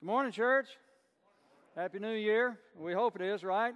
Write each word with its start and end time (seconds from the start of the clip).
Good 0.00 0.06
morning, 0.06 0.30
church. 0.30 0.68
Happy 1.74 1.98
New 1.98 2.12
Year. 2.12 2.56
We 2.76 2.92
hope 2.92 3.16
it 3.16 3.22
is, 3.22 3.42
right? 3.42 3.74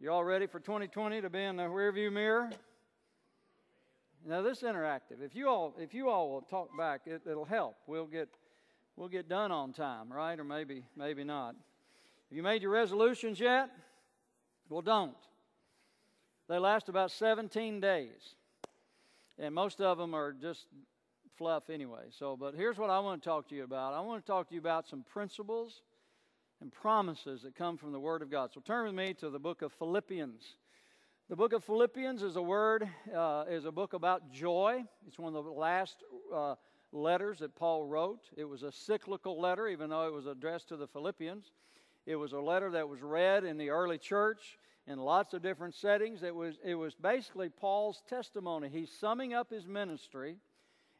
You 0.00 0.10
all 0.10 0.24
ready 0.24 0.48
for 0.48 0.58
2020 0.58 1.20
to 1.20 1.30
be 1.30 1.44
in 1.44 1.54
the 1.54 1.62
rearview 1.62 2.12
mirror? 2.12 2.50
Now 4.26 4.42
this 4.42 4.58
is 4.58 4.64
interactive. 4.64 5.22
If 5.22 5.36
you 5.36 5.48
all 5.48 5.76
if 5.78 5.94
you 5.94 6.08
all 6.10 6.32
will 6.32 6.40
talk 6.40 6.76
back, 6.76 7.02
it, 7.06 7.22
it'll 7.24 7.44
help. 7.44 7.76
We'll 7.86 8.06
get 8.06 8.28
we'll 8.96 9.08
get 9.08 9.28
done 9.28 9.52
on 9.52 9.72
time, 9.72 10.12
right? 10.12 10.36
Or 10.36 10.42
maybe 10.42 10.82
maybe 10.96 11.22
not. 11.22 11.54
Have 11.54 12.36
you 12.36 12.42
made 12.42 12.62
your 12.62 12.72
resolutions 12.72 13.38
yet? 13.38 13.70
Well, 14.68 14.82
don't. 14.82 15.14
They 16.48 16.58
last 16.58 16.88
about 16.88 17.12
17 17.12 17.78
days. 17.78 18.34
And 19.38 19.54
most 19.54 19.80
of 19.80 19.98
them 19.98 20.14
are 20.14 20.32
just 20.32 20.66
fluff 21.36 21.70
anyway. 21.70 22.04
So, 22.10 22.36
but 22.36 22.54
here's 22.54 22.78
what 22.78 22.90
I 22.90 22.98
want 23.00 23.22
to 23.22 23.28
talk 23.28 23.48
to 23.48 23.54
you 23.54 23.64
about. 23.64 23.94
I 23.94 24.00
want 24.00 24.24
to 24.24 24.26
talk 24.30 24.48
to 24.48 24.54
you 24.54 24.60
about 24.60 24.86
some 24.88 25.02
principles 25.02 25.82
and 26.60 26.72
promises 26.72 27.42
that 27.42 27.54
come 27.54 27.76
from 27.76 27.92
the 27.92 28.00
Word 28.00 28.22
of 28.22 28.30
God. 28.30 28.50
So, 28.52 28.60
turn 28.60 28.86
with 28.86 28.94
me 28.94 29.14
to 29.14 29.30
the 29.30 29.38
book 29.38 29.62
of 29.62 29.72
Philippians. 29.72 30.42
The 31.28 31.36
book 31.36 31.52
of 31.52 31.64
Philippians 31.64 32.22
is 32.22 32.36
a 32.36 32.42
word, 32.42 32.88
uh, 33.12 33.46
is 33.50 33.64
a 33.64 33.72
book 33.72 33.94
about 33.94 34.30
joy. 34.30 34.84
It's 35.08 35.18
one 35.18 35.34
of 35.34 35.44
the 35.44 35.50
last 35.50 36.04
uh, 36.32 36.54
letters 36.92 37.40
that 37.40 37.56
Paul 37.56 37.84
wrote. 37.84 38.30
It 38.36 38.44
was 38.44 38.62
a 38.62 38.70
cyclical 38.70 39.40
letter, 39.40 39.66
even 39.66 39.90
though 39.90 40.06
it 40.06 40.12
was 40.12 40.26
addressed 40.26 40.68
to 40.68 40.76
the 40.76 40.86
Philippians. 40.86 41.50
It 42.06 42.14
was 42.14 42.32
a 42.32 42.38
letter 42.38 42.70
that 42.70 42.88
was 42.88 43.02
read 43.02 43.42
in 43.42 43.58
the 43.58 43.70
early 43.70 43.98
church 43.98 44.56
in 44.86 45.00
lots 45.00 45.34
of 45.34 45.42
different 45.42 45.74
settings. 45.74 46.22
It 46.22 46.34
was, 46.34 46.58
it 46.64 46.76
was 46.76 46.94
basically 46.94 47.48
Paul's 47.48 48.02
testimony. 48.08 48.68
He's 48.68 48.90
summing 48.90 49.34
up 49.34 49.50
his 49.50 49.66
ministry 49.66 50.36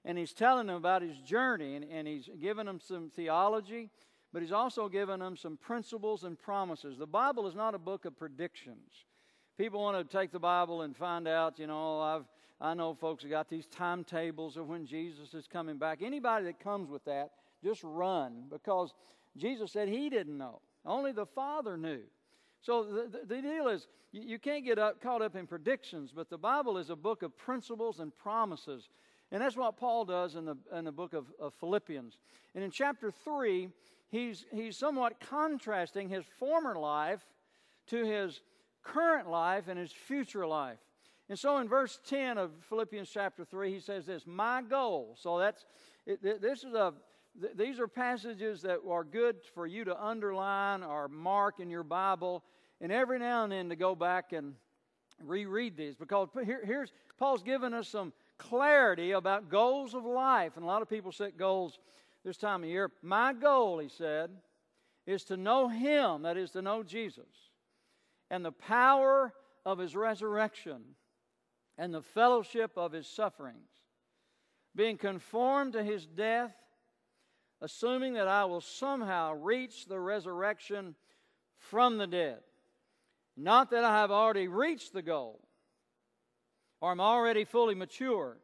and 0.07 0.17
he's 0.17 0.33
telling 0.33 0.69
them 0.69 0.77
about 0.77 1.03
his 1.03 1.19
journey, 1.19 1.75
and, 1.75 1.85
and 1.85 2.09
he's 2.09 2.31
giving 2.41 2.65
them 2.65 2.81
some 2.81 3.11
theology, 3.11 3.91
but 4.33 4.41
he's 4.41 4.53
also 4.53 4.89
giving 4.89 5.19
them 5.19 5.37
some 5.37 5.59
principles 5.59 6.25
and 6.25 6.39
promises. 6.39 6.97
The 6.97 7.07
Bible 7.07 7.47
is 7.47 7.55
not 7.55 7.75
a 7.75 7.79
book 7.79 8.07
of 8.07 8.19
predictions. 8.19 9.05
People 9.59 9.83
want 9.83 9.99
to 9.99 10.17
take 10.17 10.33
the 10.33 10.39
Bible 10.39 10.83
and 10.83 10.97
find 10.97 11.29
out, 11.29 11.59
you 11.59 11.67
know, 11.67 11.99
oh, 11.99 12.01
I've 12.01 12.25
I 12.61 12.75
know 12.75 12.95
folks 12.95 13.23
have 13.23 13.31
got 13.31 13.49
these 13.49 13.67
timetables 13.67 14.57
of 14.57 14.69
when 14.69 14.87
Jesus 14.87 15.35
is 15.35 15.47
coming 15.47 15.77
back. 15.77 16.01
Anybody 16.03 16.47
that 16.47 16.59
comes 16.59 16.89
with 16.89 17.05
that, 17.05 17.33
just 17.63 17.83
run 17.85 18.45
because 18.51 18.95
Jesus 19.37 19.73
said 19.73 19.89
he 19.89 20.09
didn't 20.09 20.39
know. 20.39 20.61
Only 20.85 21.13
the 21.13 21.27
Father 21.27 21.77
knew. 21.77 22.01
So 22.63 22.85
the, 22.85 23.19
the, 23.19 23.35
the 23.35 23.43
deal 23.43 23.69
is, 23.69 23.87
you, 24.13 24.23
you 24.23 24.39
can't 24.39 24.65
get 24.65 24.79
up, 24.79 25.03
caught 25.03 25.21
up 25.21 25.37
in 25.37 25.47
predictions, 25.47 26.13
but 26.15 26.31
the 26.31 26.39
Bible 26.39 26.79
is 26.79 26.89
a 26.89 26.97
book 26.97 27.23
of 27.23 27.37
principles 27.37 28.01
and 28.01 28.17
promises. 28.17 28.89
And 29.33 29.43
that's 29.43 29.57
what 29.57 29.77
Paul 29.77 30.05
does 30.05 30.37
in 30.37 30.45
the, 30.45 30.57
in 30.75 30.85
the 30.85 30.93
book 30.93 31.13
of, 31.13 31.27
of 31.41 31.55
Philippians. 31.55 32.19
And 32.55 32.63
in 32.63 32.71
chapter 32.71 33.11
3, 33.11 33.69
he's, 34.09 34.47
he's 34.53 34.77
somewhat 34.77 35.21
contrasting 35.21 36.09
his 36.09 36.25
former 36.39 36.77
life 36.77 37.27
to 37.89 38.05
his 38.05 38.41
current 38.83 39.29
life 39.29 39.69
and 39.69 39.79
his 39.79 39.93
future 39.93 40.47
life. 40.47 40.79
And 41.29 41.37
so 41.39 41.59
in 41.59 41.69
verse 41.69 41.99
10 42.09 42.39
of 42.39 42.53
Philippians 42.69 43.11
chapter 43.11 43.45
3, 43.45 43.73
he 43.73 43.81
says 43.81 44.07
this 44.07 44.23
My 44.27 44.63
goal. 44.63 45.17
So 45.21 45.39
that's, 45.39 45.67
this 46.23 46.63
is 46.63 46.75
a, 46.75 46.95
these 47.55 47.81
are 47.81 47.89
passages 47.89 48.63
that 48.63 48.79
are 48.89 49.05
good 49.05 49.37
for 49.55 49.67
you 49.67 49.85
to 49.85 50.03
underline 50.05 50.85
or 50.85 51.09
mark 51.09 51.59
in 51.59 51.69
your 51.69 51.83
Bible, 51.83 52.45
and 52.81 52.93
every 52.93 53.19
now 53.19 53.43
and 53.43 53.53
then 53.53 53.69
to 53.71 53.77
go 53.77 53.95
back 53.95 54.33
and 54.33 54.55
reread 55.25 55.77
these 55.77 55.95
because 55.95 56.29
here, 56.45 56.61
here's 56.65 56.93
Paul's 57.19 57.43
given 57.43 57.73
us 57.73 57.89
some 57.89 58.13
clarity 58.39 59.13
about 59.13 59.51
goals 59.51 59.95
of 59.95 60.05
life. 60.05 60.53
And 60.57 60.65
a 60.65 60.67
lot 60.67 60.83
of 60.83 60.89
people 60.89 61.13
set 61.13 61.37
goals 61.37 61.79
this 62.25 62.37
time 62.37 62.63
of 62.63 62.69
year. 62.69 62.91
My 63.03 63.33
goal, 63.33 63.79
he 63.79 63.89
said, 63.89 64.31
is 65.07 65.25
to 65.25 65.37
know 65.37 65.69
him, 65.69 66.23
that 66.23 66.37
is, 66.37 66.51
to 66.53 66.63
know 66.63 66.83
Jesus, 66.83 67.29
and 68.31 68.45
the 68.45 68.53
power 68.53 69.33
of 69.65 69.79
his 69.79 69.95
resurrection 69.95 70.83
and 71.79 71.95
the 71.95 72.03
fellowship 72.03 72.73
of 72.77 72.93
his 72.93 73.07
sufferings, 73.07 73.71
being 74.75 74.97
conformed 74.97 75.75
to 75.75 75.83
his 75.85 76.07
death, 76.07 76.55
assuming 77.61 78.15
that 78.15 78.29
I 78.29 78.45
will 78.47 78.61
somehow 78.61 79.35
reach 79.35 79.87
the 79.87 80.01
resurrection 80.01 80.95
from 81.59 81.99
the 81.99 82.07
dead. 82.07 82.39
Not 83.37 83.71
that 83.71 83.85
I 83.85 84.01
have 84.01 84.11
already 84.11 84.49
reached 84.49 84.93
the 84.93 85.03
goal 85.03 85.46
or 86.81 86.91
I'm 86.91 87.01
already 87.01 87.45
fully 87.45 87.75
mature. 87.75 88.39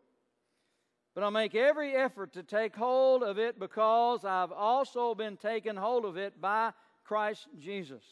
But 1.15 1.25
I 1.25 1.31
make 1.31 1.55
every 1.55 1.95
effort 1.95 2.33
to 2.35 2.43
take 2.43 2.75
hold 2.75 3.23
of 3.23 3.39
it 3.39 3.59
because 3.59 4.25
I've 4.25 4.53
also 4.53 5.15
been 5.15 5.37
taken 5.37 5.77
hold 5.77 6.05
of 6.05 6.17
it 6.17 6.41
by 6.41 6.73
Christ 7.05 7.49
Jesus. 7.59 8.03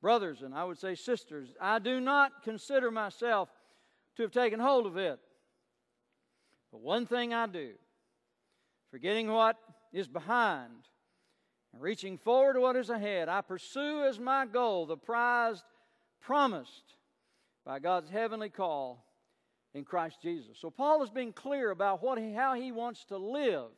Brothers, 0.00 0.42
and 0.42 0.54
I 0.54 0.64
would 0.64 0.78
say 0.78 0.94
sisters, 0.94 1.48
I 1.60 1.78
do 1.78 2.00
not 2.00 2.42
consider 2.42 2.90
myself 2.90 3.48
to 4.16 4.22
have 4.22 4.30
taken 4.30 4.60
hold 4.60 4.86
of 4.86 4.96
it. 4.96 5.18
But 6.70 6.80
one 6.80 7.06
thing 7.06 7.34
I 7.34 7.46
do, 7.46 7.72
forgetting 8.90 9.28
what 9.28 9.56
is 9.92 10.06
behind 10.06 10.88
and 11.72 11.82
reaching 11.82 12.16
forward 12.16 12.54
to 12.54 12.60
what 12.60 12.76
is 12.76 12.90
ahead, 12.90 13.28
I 13.28 13.40
pursue 13.40 14.04
as 14.04 14.18
my 14.18 14.46
goal 14.46 14.86
the 14.86 14.96
prize 14.96 15.62
promised 16.20 16.94
by 17.70 17.78
God's 17.78 18.10
heavenly 18.10 18.48
call 18.48 19.06
in 19.74 19.84
Christ 19.84 20.16
Jesus. 20.20 20.58
So 20.58 20.70
Paul 20.70 21.04
is 21.04 21.10
being 21.10 21.32
clear 21.32 21.70
about 21.70 22.02
what 22.02 22.18
he, 22.18 22.32
how 22.32 22.54
he 22.54 22.72
wants 22.72 23.04
to 23.04 23.16
live. 23.16 23.70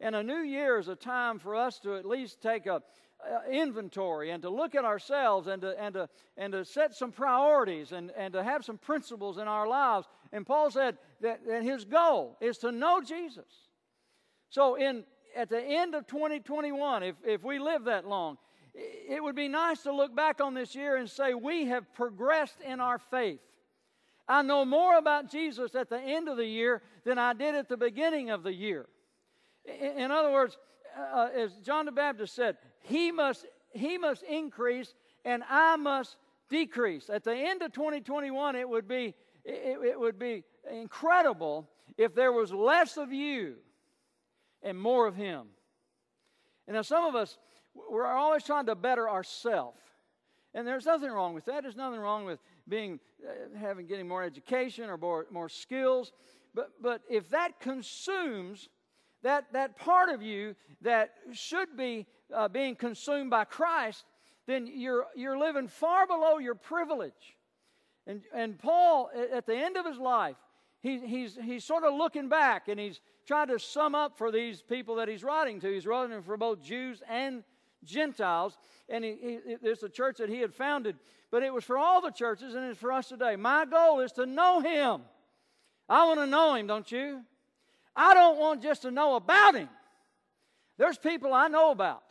And 0.00 0.16
a 0.16 0.22
new 0.24 0.40
year 0.40 0.80
is 0.80 0.88
a 0.88 0.96
time 0.96 1.38
for 1.38 1.54
us 1.54 1.78
to 1.84 1.94
at 1.94 2.04
least 2.04 2.42
take 2.42 2.66
a, 2.66 2.82
a 3.24 3.52
inventory 3.52 4.32
and 4.32 4.42
to 4.42 4.50
look 4.50 4.74
at 4.74 4.84
ourselves 4.84 5.46
and 5.46 5.62
to, 5.62 5.80
and 5.80 5.94
to, 5.94 6.08
and 6.36 6.54
to 6.54 6.64
set 6.64 6.96
some 6.96 7.12
priorities 7.12 7.92
and, 7.92 8.10
and 8.16 8.32
to 8.32 8.42
have 8.42 8.64
some 8.64 8.78
principles 8.78 9.38
in 9.38 9.46
our 9.46 9.68
lives. 9.68 10.08
And 10.32 10.44
Paul 10.44 10.72
said 10.72 10.98
that, 11.20 11.46
that 11.46 11.62
his 11.62 11.84
goal 11.84 12.36
is 12.40 12.58
to 12.58 12.72
know 12.72 13.00
Jesus. 13.00 13.46
So 14.50 14.74
in 14.74 15.04
at 15.36 15.48
the 15.48 15.62
end 15.62 15.94
of 15.94 16.08
2021, 16.08 17.04
if, 17.04 17.14
if 17.24 17.44
we 17.44 17.60
live 17.60 17.84
that 17.84 18.08
long, 18.08 18.38
it 18.74 19.22
would 19.22 19.36
be 19.36 19.48
nice 19.48 19.82
to 19.82 19.92
look 19.92 20.14
back 20.14 20.40
on 20.40 20.54
this 20.54 20.74
year 20.74 20.96
and 20.96 21.08
say 21.08 21.34
we 21.34 21.66
have 21.66 21.92
progressed 21.94 22.60
in 22.60 22.80
our 22.80 22.98
faith. 22.98 23.40
I 24.26 24.42
know 24.42 24.64
more 24.64 24.96
about 24.96 25.30
Jesus 25.30 25.74
at 25.74 25.90
the 25.90 26.00
end 26.00 26.28
of 26.28 26.36
the 26.36 26.46
year 26.46 26.82
than 27.04 27.18
I 27.18 27.34
did 27.34 27.54
at 27.54 27.68
the 27.68 27.76
beginning 27.76 28.30
of 28.30 28.42
the 28.42 28.52
year. 28.52 28.86
In, 29.64 30.10
other 30.10 30.32
words, 30.32 30.56
uh, 31.14 31.28
as 31.34 31.52
John 31.58 31.86
the 31.86 31.92
Baptist 31.92 32.34
said, 32.34 32.56
he 32.80 33.12
must, 33.12 33.46
he 33.72 33.98
must 33.98 34.22
increase 34.22 34.94
and 35.24 35.42
I 35.48 35.76
must 35.76 36.16
decrease. 36.48 37.10
At 37.10 37.24
the 37.24 37.34
end 37.34 37.62
of 37.62 37.72
2021, 37.72 38.56
it 38.56 38.68
would 38.68 38.88
be, 38.88 39.14
it, 39.44 39.78
it 39.84 40.00
would 40.00 40.18
be 40.18 40.42
incredible 40.70 41.68
if 41.96 42.14
there 42.14 42.32
was 42.32 42.52
less 42.52 42.96
of 42.96 43.12
you 43.12 43.56
and 44.62 44.78
more 44.78 45.06
of 45.06 45.16
him. 45.16 45.46
And 46.66 46.76
now 46.76 46.82
some 46.82 47.04
of 47.04 47.14
us, 47.14 47.38
we're 47.90 48.06
always 48.06 48.44
trying 48.44 48.66
to 48.66 48.74
better 48.74 49.08
ourselves. 49.08 49.78
And 50.54 50.66
there's 50.66 50.86
nothing 50.86 51.10
wrong 51.10 51.34
with 51.34 51.46
that. 51.46 51.62
There's 51.62 51.76
nothing 51.76 52.00
wrong 52.00 52.24
with 52.24 52.38
being 52.68 53.00
uh, 53.26 53.58
having 53.58 53.86
getting 53.86 54.06
more 54.06 54.22
education 54.22 54.88
or 54.88 54.96
more, 54.96 55.26
more 55.30 55.48
skills. 55.48 56.12
But 56.54 56.70
but 56.80 57.02
if 57.10 57.30
that 57.30 57.58
consumes 57.60 58.68
that 59.22 59.52
that 59.52 59.76
part 59.76 60.10
of 60.10 60.22
you 60.22 60.54
that 60.82 61.10
should 61.32 61.76
be 61.76 62.06
uh, 62.32 62.48
being 62.48 62.76
consumed 62.76 63.30
by 63.30 63.44
Christ, 63.44 64.04
then 64.46 64.68
you're 64.72 65.06
you're 65.16 65.38
living 65.38 65.66
far 65.66 66.06
below 66.06 66.38
your 66.38 66.54
privilege. 66.54 67.36
And 68.06 68.22
and 68.32 68.56
Paul 68.58 69.10
at 69.32 69.46
the 69.46 69.56
end 69.56 69.76
of 69.76 69.84
his 69.84 69.98
life, 69.98 70.36
he, 70.80 71.00
he's 71.00 71.36
he's 71.42 71.64
sort 71.64 71.82
of 71.82 71.94
looking 71.94 72.28
back 72.28 72.68
and 72.68 72.78
he's 72.78 73.00
trying 73.26 73.48
to 73.48 73.58
sum 73.58 73.96
up 73.96 74.18
for 74.18 74.30
these 74.30 74.62
people 74.62 74.96
that 74.96 75.08
he's 75.08 75.24
writing 75.24 75.58
to. 75.60 75.72
He's 75.72 75.86
writing 75.86 76.22
for 76.22 76.36
both 76.36 76.62
Jews 76.62 77.02
and 77.08 77.42
Gentiles, 77.84 78.56
and 78.88 79.04
he, 79.04 79.16
he, 79.20 79.38
it's 79.62 79.82
a 79.82 79.88
church 79.88 80.18
that 80.18 80.28
he 80.28 80.40
had 80.40 80.54
founded, 80.54 80.96
but 81.30 81.42
it 81.42 81.52
was 81.52 81.64
for 81.64 81.78
all 81.78 82.00
the 82.00 82.10
churches, 82.10 82.54
and 82.54 82.64
it's 82.64 82.80
for 82.80 82.92
us 82.92 83.08
today. 83.08 83.36
My 83.36 83.64
goal 83.64 84.00
is 84.00 84.12
to 84.12 84.26
know 84.26 84.60
him. 84.60 85.02
I 85.88 86.06
want 86.06 86.20
to 86.20 86.26
know 86.26 86.54
him, 86.54 86.66
don't 86.66 86.90
you? 86.90 87.22
I 87.94 88.14
don't 88.14 88.38
want 88.38 88.62
just 88.62 88.82
to 88.82 88.90
know 88.90 89.16
about 89.16 89.54
him. 89.54 89.68
There's 90.78 90.98
people 90.98 91.32
I 91.32 91.48
know 91.48 91.70
about. 91.70 92.02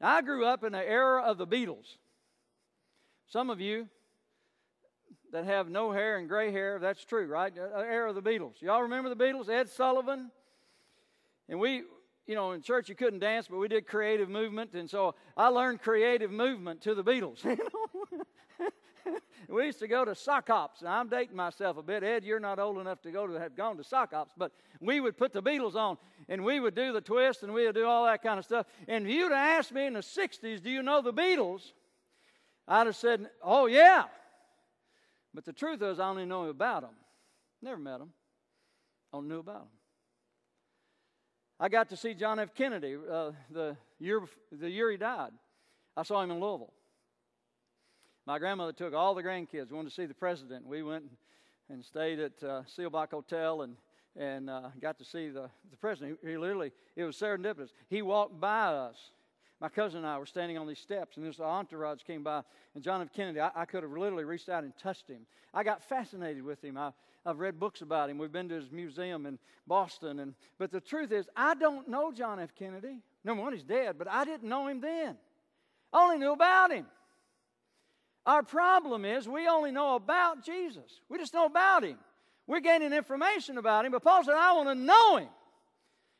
Now, 0.00 0.16
I 0.16 0.22
grew 0.22 0.44
up 0.46 0.64
in 0.64 0.72
the 0.72 0.78
era 0.78 1.22
of 1.22 1.38
the 1.38 1.46
Beatles. 1.46 1.96
Some 3.28 3.50
of 3.50 3.60
you 3.60 3.88
that 5.32 5.44
have 5.44 5.68
no 5.68 5.92
hair 5.92 6.16
and 6.16 6.28
gray 6.28 6.50
hair, 6.50 6.78
that's 6.80 7.04
true, 7.04 7.26
right? 7.26 7.54
The 7.54 7.60
era 7.60 8.08
of 8.08 8.16
the 8.16 8.22
Beatles. 8.22 8.60
Y'all 8.60 8.82
remember 8.82 9.14
the 9.14 9.24
Beatles? 9.24 9.48
Ed 9.48 9.68
Sullivan. 9.68 10.30
And 11.48 11.60
we, 11.60 11.82
you 12.26 12.34
know, 12.34 12.52
in 12.52 12.62
church 12.62 12.88
you 12.88 12.94
couldn't 12.94 13.20
dance, 13.20 13.48
but 13.48 13.58
we 13.58 13.68
did 13.68 13.86
creative 13.86 14.28
movement, 14.28 14.74
and 14.74 14.88
so 14.88 15.14
I 15.36 15.48
learned 15.48 15.82
creative 15.82 16.30
movement 16.30 16.80
to 16.82 16.94
the 16.94 17.04
Beatles. 17.04 17.44
You 17.44 17.56
know? 17.56 18.24
we 19.48 19.66
used 19.66 19.78
to 19.78 19.88
go 19.88 20.04
to 20.04 20.14
sock 20.14 20.48
hops. 20.48 20.82
I'm 20.86 21.08
dating 21.08 21.36
myself 21.36 21.76
a 21.76 21.82
bit. 21.82 22.02
Ed, 22.02 22.24
you're 22.24 22.40
not 22.40 22.58
old 22.58 22.78
enough 22.78 23.00
to 23.02 23.10
go 23.10 23.26
to 23.26 23.34
have 23.34 23.56
gone 23.56 23.76
to 23.76 23.84
sock 23.84 24.12
hops, 24.12 24.32
but 24.36 24.52
we 24.80 25.00
would 25.00 25.16
put 25.16 25.32
the 25.32 25.42
Beatles 25.42 25.74
on 25.74 25.96
and 26.28 26.44
we 26.44 26.60
would 26.60 26.74
do 26.74 26.92
the 26.92 27.00
twist 27.00 27.42
and 27.42 27.52
we 27.52 27.66
would 27.66 27.74
do 27.74 27.86
all 27.86 28.04
that 28.04 28.22
kind 28.22 28.38
of 28.38 28.44
stuff. 28.44 28.66
And 28.88 29.06
if 29.06 29.12
you'd 29.12 29.32
asked 29.32 29.72
me 29.72 29.86
in 29.86 29.94
the 29.94 30.00
60s, 30.00 30.62
do 30.62 30.70
you 30.70 30.82
know 30.82 31.02
the 31.02 31.12
Beatles? 31.12 31.72
I'd 32.68 32.86
have 32.86 32.96
said, 32.96 33.28
oh, 33.42 33.66
yeah. 33.66 34.04
But 35.34 35.44
the 35.44 35.52
truth 35.52 35.82
is, 35.82 35.98
I 35.98 36.08
only 36.08 36.26
know 36.26 36.44
about 36.44 36.82
them. 36.82 36.94
Never 37.62 37.78
met 37.78 37.98
them. 37.98 38.12
I 39.12 39.16
Only 39.16 39.30
knew 39.30 39.38
about 39.40 39.60
them. 39.60 39.79
I 41.62 41.68
got 41.68 41.90
to 41.90 41.96
see 41.96 42.14
John 42.14 42.38
F. 42.38 42.54
Kennedy 42.54 42.96
uh, 42.96 43.32
the, 43.50 43.76
year, 43.98 44.22
the 44.50 44.70
year 44.70 44.90
he 44.90 44.96
died. 44.96 45.32
I 45.94 46.02
saw 46.02 46.22
him 46.22 46.30
in 46.30 46.40
Louisville. 46.40 46.72
My 48.26 48.38
grandmother 48.38 48.72
took 48.72 48.94
all 48.94 49.14
the 49.14 49.22
grandkids. 49.22 49.70
We 49.70 49.76
wanted 49.76 49.90
to 49.90 49.94
see 49.94 50.06
the 50.06 50.14
president. 50.14 50.66
We 50.66 50.82
went 50.82 51.04
and 51.68 51.84
stayed 51.84 52.18
at 52.18 52.42
uh, 52.42 52.62
Hotel 53.10 53.62
and 53.62 53.76
and 54.16 54.50
uh, 54.50 54.70
got 54.80 54.98
to 54.98 55.04
see 55.04 55.28
the, 55.28 55.48
the 55.70 55.76
president. 55.76 56.18
He, 56.22 56.30
he, 56.30 56.36
literally, 56.36 56.72
it 56.96 57.04
was 57.04 57.16
serendipitous. 57.16 57.68
He 57.88 58.02
walked 58.02 58.40
by 58.40 58.66
us. 58.66 58.96
My 59.60 59.68
cousin 59.68 59.98
and 59.98 60.06
I 60.06 60.18
were 60.18 60.26
standing 60.26 60.58
on 60.58 60.66
these 60.66 60.78
steps, 60.78 61.16
and 61.16 61.24
this 61.24 61.38
entourage 61.38 62.02
came 62.02 62.24
by, 62.24 62.42
and 62.74 62.82
John 62.82 63.02
F. 63.02 63.12
Kennedy, 63.14 63.40
I, 63.40 63.50
I 63.54 63.64
could 63.66 63.82
have 63.82 63.92
literally 63.92 64.24
reached 64.24 64.48
out 64.48 64.64
and 64.64 64.72
touched 64.78 65.06
him. 65.06 65.26
I 65.52 65.62
got 65.62 65.82
fascinated 65.82 66.42
with 66.42 66.64
him. 66.64 66.78
I, 66.78 66.92
I've 67.24 67.38
read 67.38 67.60
books 67.60 67.82
about 67.82 68.08
him. 68.08 68.18
We've 68.18 68.32
been 68.32 68.48
to 68.48 68.54
his 68.54 68.70
museum 68.70 69.26
in 69.26 69.38
Boston. 69.66 70.20
And, 70.20 70.34
but 70.58 70.70
the 70.70 70.80
truth 70.80 71.12
is, 71.12 71.28
I 71.36 71.54
don't 71.54 71.88
know 71.88 72.12
John 72.12 72.40
F. 72.40 72.54
Kennedy. 72.54 72.98
Number 73.24 73.42
one, 73.42 73.52
he's 73.52 73.62
dead, 73.62 73.96
but 73.98 74.08
I 74.08 74.24
didn't 74.24 74.48
know 74.48 74.68
him 74.68 74.80
then. 74.80 75.16
I 75.92 76.02
only 76.02 76.18
knew 76.18 76.32
about 76.32 76.72
him. 76.72 76.86
Our 78.24 78.42
problem 78.42 79.04
is 79.04 79.28
we 79.28 79.48
only 79.48 79.70
know 79.70 79.96
about 79.96 80.44
Jesus. 80.44 81.00
We 81.08 81.18
just 81.18 81.34
know 81.34 81.46
about 81.46 81.84
him. 81.84 81.98
We're 82.46 82.60
gaining 82.60 82.92
information 82.92 83.58
about 83.58 83.84
him, 83.84 83.92
but 83.92 84.02
Paul 84.02 84.24
said, 84.24 84.34
I 84.34 84.52
want 84.54 84.68
to 84.68 84.74
know 84.74 85.16
him. 85.18 85.28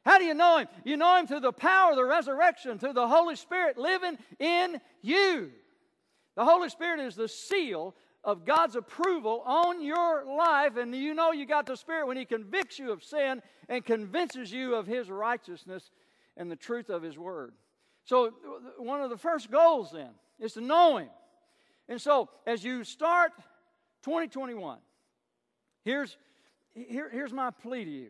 How 0.05 0.19
do 0.19 0.25
you 0.25 0.35
know 0.35 0.58
him? 0.58 0.69
You 0.85 0.96
know 0.96 1.17
him 1.17 1.26
through 1.26 1.41
the 1.41 1.53
power 1.53 1.91
of 1.91 1.96
the 1.96 2.05
resurrection, 2.05 2.79
through 2.79 2.94
the 2.94 3.08
Holy 3.08 3.37
Spirit 3.37 3.76
living 3.79 4.17
in 4.38 4.81
you. 5.03 5.50
The 6.37 6.44
Holy 6.44 6.69
Spirit 6.69 7.00
is 7.00 7.17
the 7.17 7.29
seal 7.29 7.94
of 8.22 8.44
God's 8.44 8.76
approval 8.76 9.43
on 9.46 9.82
your 9.82 10.25
life, 10.26 10.76
and 10.76 10.94
you 10.94 11.14
know 11.14 11.32
you 11.32 11.46
got 11.46 11.67
the 11.67 11.76
Spirit 11.76 12.06
when 12.06 12.17
He 12.17 12.25
convicts 12.25 12.78
you 12.78 12.93
of 12.93 13.02
sin 13.02 13.43
and 13.69 13.84
convinces 13.84 14.52
you 14.52 14.75
of 14.75 14.87
His 14.87 15.11
righteousness 15.11 15.90
and 16.37 16.50
the 16.50 16.56
truth 16.56 16.90
of 16.90 17.02
His 17.02 17.19
Word. 17.19 17.55
So, 18.05 18.32
one 18.78 19.00
of 19.00 19.11
the 19.11 19.17
first 19.17 19.50
goals 19.50 19.90
then 19.93 20.11
is 20.38 20.55
to 20.55 20.61
know 20.61 20.99
Him. 20.99 21.08
And 21.88 22.00
so, 22.00 22.28
as 22.46 22.62
you 22.62 22.84
start 22.84 23.32
2021, 24.05 24.78
here's, 25.84 26.17
here, 26.75 27.08
here's 27.11 27.32
my 27.32 27.50
plea 27.50 27.84
to 27.84 27.90
you 27.90 28.08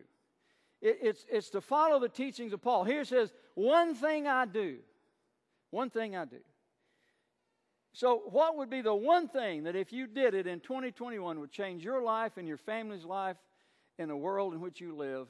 it, 0.81 0.99
it's, 1.01 1.25
it's 1.29 1.49
to 1.51 1.61
follow 1.61 1.99
the 1.99 2.09
teachings 2.09 2.53
of 2.53 2.61
Paul. 2.61 2.83
Here 2.83 3.01
it 3.01 3.07
says, 3.07 3.31
One 3.53 3.95
thing 3.95 4.27
I 4.27 4.45
do. 4.45 4.77
One 5.69 5.89
thing 5.89 6.15
I 6.15 6.25
do. 6.25 6.39
So, 7.93 8.23
what 8.29 8.57
would 8.57 8.69
be 8.69 8.81
the 8.81 8.95
one 8.95 9.27
thing 9.27 9.63
that 9.63 9.75
if 9.75 9.91
you 9.91 10.07
did 10.07 10.33
it 10.33 10.47
in 10.47 10.61
2021 10.61 11.39
would 11.39 11.51
change 11.51 11.83
your 11.83 12.01
life 12.01 12.37
and 12.37 12.47
your 12.47 12.57
family's 12.57 13.03
life 13.03 13.37
in 13.97 14.07
the 14.07 14.15
world 14.15 14.53
in 14.53 14.61
which 14.61 14.79
you 14.79 14.95
live? 14.95 15.27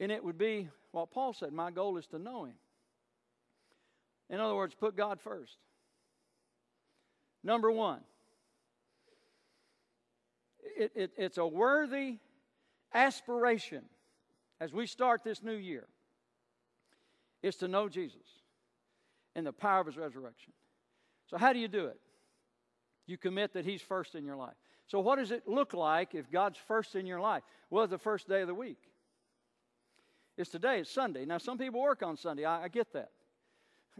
And 0.00 0.10
it 0.10 0.24
would 0.24 0.38
be 0.38 0.68
what 0.90 1.10
Paul 1.10 1.32
said 1.32 1.52
my 1.52 1.70
goal 1.70 1.96
is 1.96 2.06
to 2.08 2.18
know 2.18 2.44
Him. 2.44 2.54
In 4.28 4.40
other 4.40 4.54
words, 4.54 4.74
put 4.74 4.96
God 4.96 5.20
first. 5.20 5.56
Number 7.42 7.70
one, 7.70 8.00
it, 10.76 10.92
it, 10.94 11.10
it's 11.16 11.38
a 11.38 11.46
worthy 11.46 12.18
aspiration 12.92 13.84
as 14.60 14.72
we 14.72 14.86
start 14.86 15.22
this 15.24 15.42
new 15.42 15.54
year 15.54 15.86
is 17.42 17.56
to 17.56 17.68
know 17.68 17.88
Jesus 17.88 18.18
and 19.34 19.46
the 19.46 19.52
power 19.52 19.80
of 19.80 19.86
his 19.86 19.96
resurrection. 19.96 20.52
So, 21.30 21.38
how 21.38 21.52
do 21.52 21.58
you 21.58 21.68
do 21.68 21.86
it? 21.86 21.98
You 23.06 23.16
commit 23.16 23.54
that 23.54 23.64
he's 23.64 23.80
first 23.80 24.14
in 24.14 24.24
your 24.24 24.36
life. 24.36 24.56
So, 24.86 25.00
what 25.00 25.16
does 25.18 25.30
it 25.30 25.46
look 25.46 25.72
like 25.72 26.14
if 26.14 26.30
God's 26.30 26.58
first 26.58 26.94
in 26.94 27.06
your 27.06 27.20
life? 27.20 27.42
Well, 27.70 27.86
the 27.86 27.98
first 27.98 28.28
day 28.28 28.42
of 28.42 28.48
the 28.48 28.54
week. 28.54 28.78
It's 30.36 30.50
today, 30.50 30.80
it's 30.80 30.90
Sunday. 30.90 31.24
Now, 31.24 31.38
some 31.38 31.58
people 31.58 31.80
work 31.80 32.02
on 32.02 32.16
Sunday. 32.16 32.44
I, 32.44 32.64
I 32.64 32.68
get 32.68 32.92
that 32.92 33.10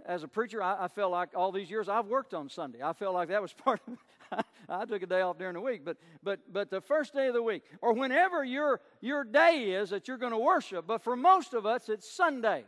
as 0.07 0.23
a 0.23 0.29
preacher, 0.29 0.63
I, 0.63 0.85
I, 0.85 0.89
felt 0.89 1.13
like 1.13 1.31
all 1.35 1.53
these 1.53 1.71
years 1.71 1.89
I've 1.89 2.07
worked 2.07 2.35
on 2.35 2.49
Sunday. 2.49 2.83
I 2.83 2.93
felt 2.93 3.15
like 3.15 3.29
that 3.29 3.43
was 3.43 3.53
part 3.65 3.81
of. 3.87 4.45
I 4.69 4.85
took 4.85 5.03
a 5.03 5.07
day 5.07 5.21
off 5.21 5.39
during 5.39 5.55
the 5.55 5.61
week, 5.61 5.85
but 5.85 5.97
but 6.23 6.41
but 6.53 6.71
the 6.71 6.81
first 6.81 7.13
day 7.13 7.27
of 7.27 7.35
the 7.35 7.43
week, 7.43 7.63
or 7.81 7.93
whenever 7.93 8.45
your 8.45 8.81
your 9.01 9.25
day 9.25 9.73
is 9.73 9.91
that 9.91 10.07
you're 10.07 10.19
going 10.19 10.33
to 10.33 10.39
worship. 10.39 10.87
But 10.87 11.03
for 11.03 11.17
most 11.17 11.53
of 11.53 11.67
us, 11.67 11.89
it's 11.89 12.11
Sunday. 12.11 12.65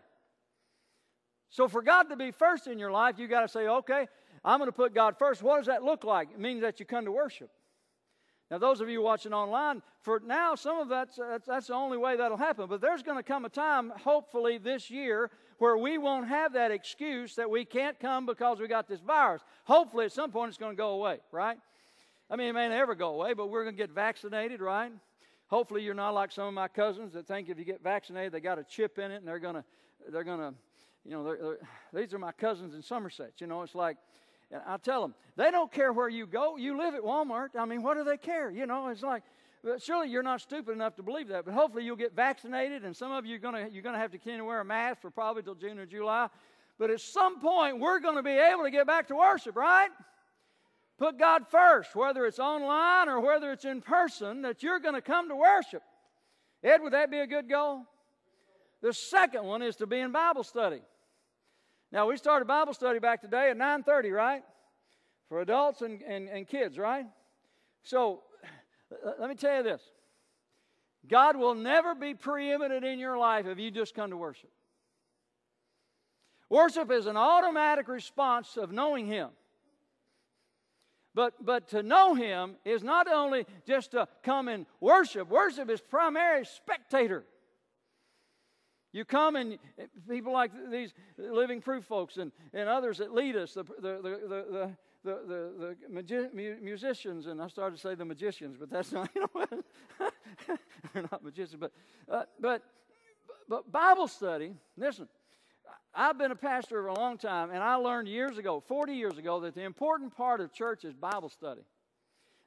So 1.51 1.69
for 1.69 1.83
God 1.83 2.05
to 2.05 2.17
be 2.17 2.31
first 2.31 2.67
in 2.67 2.79
your 2.79 2.91
life, 2.91 3.19
you 3.19 3.29
got 3.29 3.43
to 3.43 3.49
say, 3.49 3.69
okay, 3.69 4.09
I'm 4.45 4.59
going 4.59 4.69
to 4.69 4.77
put 4.77 4.95
God 4.95 5.17
first. 5.19 5.43
What 5.43 5.59
does 5.59 5.67
that 5.67 5.83
look 5.83 6.05
like? 6.05 6.31
It 6.33 6.41
means 6.41 6.63
that 6.63 6.81
you 6.81 6.87
come 6.87 7.05
to 7.05 7.13
worship. 7.13 7.51
Now, 8.51 8.59
those 8.59 8.83
of 8.83 8.91
you 8.91 9.01
watching 9.01 9.33
online, 9.33 9.83
for 10.03 10.21
now, 10.21 10.55
some 10.57 10.79
of 10.79 10.89
that's, 10.91 11.17
that's, 11.17 11.47
that's 11.47 11.69
the 11.69 11.75
only 11.75 11.97
way 11.97 12.17
that'll 12.17 12.37
happen. 12.37 12.67
But 12.69 12.83
there's 12.83 13.03
going 13.03 13.17
to 13.17 13.23
come 13.23 13.47
a 13.47 13.49
time, 13.49 13.91
hopefully 14.05 14.59
this 14.59 14.91
year, 14.91 15.31
where 15.57 15.79
we 15.79 15.97
won't 15.97 16.29
have 16.29 16.53
that 16.53 16.71
excuse 16.71 17.35
that 17.37 17.49
we 17.49 17.65
can't 17.65 17.99
come 17.99 18.27
because 18.27 18.61
we 18.61 18.69
got 18.69 18.89
this 18.89 19.01
virus. 19.01 19.43
Hopefully, 19.65 20.05
at 20.05 20.13
some 20.13 20.31
point, 20.31 20.51
it's 20.51 20.59
going 20.59 20.73
to 20.73 20.77
go 20.77 20.91
away, 20.91 21.21
right? 21.31 21.57
I 22.29 22.37
mean, 22.37 22.49
it 22.49 22.53
may 22.53 22.69
never 22.69 22.95
go 22.95 23.15
away, 23.15 23.33
but 23.33 23.49
we're 23.49 23.63
going 23.63 23.77
to 23.77 23.83
get 23.83 23.91
vaccinated, 23.91 24.61
right? 24.61 24.93
Hopefully, 25.47 25.83
you're 25.83 25.95
not 25.95 26.11
like 26.11 26.33
some 26.33 26.47
of 26.47 26.53
my 26.53 26.69
cousins 26.69 27.15
that 27.15 27.27
think 27.27 27.49
if 27.49 27.59
you 27.59 27.65
get 27.65 27.83
vaccinated, 27.83 28.33
they 28.33 28.41
got 28.41 28.59
a 28.59 28.65
chip 28.65 28.99
in 28.99 29.11
it 29.11 29.17
and 29.17 29.27
they're 29.29 29.39
going 29.39 29.55
to, 29.55 29.65
they're 30.11 30.25
going 30.25 30.41
to, 30.41 30.55
you 31.05 31.13
know, 31.13 31.25
they're, 31.25 31.39
they're, 31.39 32.03
these 32.03 32.13
are 32.13 32.19
my 32.19 32.33
cousins 32.33 32.75
in 32.75 32.83
Somerset. 32.83 33.33
You 33.39 33.47
know, 33.47 33.63
it's 33.63 33.75
like, 33.75 33.97
and 34.53 34.63
I 34.67 34.77
tell 34.77 35.01
them, 35.01 35.15
they 35.37 35.51
don't 35.51 35.73
care 35.73 35.93
where 35.93 36.09
you 36.09 36.27
go. 36.27 36.57
You 36.57 36.77
live 36.77 36.95
at 36.95 37.03
Walmart. 37.03 37.51
I 37.59 37.65
mean, 37.65 37.83
what 37.83 37.97
do 37.97 38.05
they 38.05 38.19
care? 38.19 38.51
You 38.51 38.67
know, 38.67 38.89
it's 38.89 39.03
like, 39.03 39.23
surely 39.79 40.11
you're 40.11 40.23
not 40.23 40.41
stupid 40.41 40.73
enough 40.73 40.95
to 40.97 41.03
believe 41.03 41.29
that. 41.29 41.45
But 41.45 41.55
hopefully 41.55 41.85
you'll 41.85 41.97
get 41.97 42.15
vaccinated, 42.15 42.85
and 42.85 42.95
some 42.95 43.13
of 43.13 43.25
you 43.25 43.37
are 43.37 43.39
going 43.39 43.55
to 43.55 43.73
you're 43.73 43.83
to 43.83 43.99
have 43.99 44.11
to 44.13 44.19
continue 44.19 44.41
to 44.41 44.45
wear 44.45 44.61
a 44.61 44.65
mask 44.65 45.01
for 45.01 45.11
probably 45.11 45.43
till 45.43 45.55
June 45.55 45.79
or 45.79 45.87
July. 45.87 46.29
But 46.79 46.91
at 46.91 47.01
some 47.01 47.41
point, 47.41 47.79
we're 47.79 48.01
going 48.01 48.17
to 48.17 48.23
be 48.23 48.31
able 48.31 48.65
to 48.65 48.71
get 48.71 48.87
back 48.87 49.09
to 49.09 49.17
worship, 49.17 49.57
right? 49.57 49.91
Put 50.99 51.19
God 51.19 51.47
first, 51.49 51.97
whether 51.97 52.27
it's 52.27 52.39
online 52.39 53.09
or 53.09 53.21
whether 53.21 53.53
it's 53.53 53.65
in 53.65 53.81
person, 53.81 54.43
that 54.43 54.63
you're 54.63 54.79
going 54.79 54.95
to 54.95 55.03
come 55.03 55.29
to 55.29 55.37
worship. 55.37 55.83
Ed, 56.63 56.83
would 56.83 56.93
that 56.93 57.11
be 57.11 57.19
a 57.19 57.27
good 57.27 57.49
goal? 57.49 57.83
The 58.83 58.93
second 58.93 59.45
one 59.45 59.63
is 59.63 59.77
to 59.77 59.87
be 59.87 59.99
in 59.99 60.13
Bible 60.13 60.45
study. 60.45 60.81
Now, 61.91 62.09
we 62.09 62.17
started 62.17 62.47
Bible 62.47 62.73
study 62.73 62.99
back 62.99 63.21
today 63.21 63.51
at 63.51 63.57
9.30, 63.57 64.13
right? 64.13 64.43
For 65.33 65.41
adults 65.41 65.81
and, 65.81 66.03
and, 66.03 66.29
and 66.29 66.47
kids, 66.47 66.77
right? 66.77 67.07
So, 67.85 68.21
let 69.19 69.31
me 69.31 69.35
tell 69.35 69.57
you 69.57 69.63
this. 69.63 69.81
God 71.09 71.39
will 71.39 71.55
never 71.55 71.95
be 71.95 72.13
preeminent 72.13 72.85
in 72.85 72.99
your 72.99 73.17
life 73.17 73.47
if 73.47 73.59
you 73.59 73.71
just 73.71 73.95
come 73.95 74.11
to 74.11 74.17
worship. 74.19 74.51
Worship 76.51 76.91
is 76.91 77.07
an 77.07 77.17
automatic 77.17 77.89
response 77.89 78.59
of 78.59 78.73
knowing 78.73 79.07
Him. 79.07 79.31
But, 81.15 81.43
but 81.43 81.69
to 81.69 81.83
know 81.83 82.13
Him 82.15 82.57
is 82.67 82.83
not 82.83 83.11
only 83.11 83.47
just 83.67 83.93
to 83.93 84.09
come 84.23 84.49
and 84.49 84.67
worship, 84.81 85.31
worship 85.31 85.71
is 85.71 85.81
primary 85.81 86.45
spectator. 86.45 87.25
You 88.93 89.07
come 89.07 89.37
and 89.37 89.59
people 90.11 90.35
like 90.35 90.51
these 90.71 90.93
living 91.17 91.63
proof 91.63 91.87
folks 91.87 92.19
and, 92.19 92.33
and 92.53 92.69
others 92.69 92.99
that 92.99 93.15
lead 93.15 93.35
us, 93.35 93.55
the, 93.55 93.65
the, 93.65 94.03
the, 94.03 94.77
the, 95.05 95.21
the, 95.27 95.53
the 95.59 95.77
magi- 95.89 96.29
musicians, 96.61 97.27
and 97.27 97.41
I 97.41 97.49
started 97.49 97.77
to 97.77 97.83
say 97.83 97.95
the 97.95 98.05
magicians, 98.05 98.57
but 98.59 98.71
that's 98.71 98.93
not, 98.93 99.11
you 99.15 99.27
know, 99.35 99.47
they're 100.93 101.03
not 101.11 101.23
magicians, 101.25 101.57
but, 101.59 101.73
uh, 102.11 102.25
but, 102.41 102.63
but 103.49 103.71
Bible 103.71 104.09
study, 104.09 104.55
listen, 104.77 105.09
I've 105.95 106.19
been 106.19 106.31
a 106.31 106.37
pastor 106.37 106.83
for 106.83 106.89
a 106.89 106.95
long 106.95 107.19
time, 107.19 107.51
and 107.51 107.63
I 107.63 107.75
learned 107.75 108.09
years 108.09 108.39
ago, 108.39 108.63
40 108.67 108.95
years 108.95 109.19
ago, 109.19 109.41
that 109.41 109.55
the 109.55 109.63
important 109.63 110.17
part 110.17 110.41
of 110.41 110.53
church 110.53 110.85
is 110.85 110.95
Bible 110.95 111.29
study. 111.29 111.63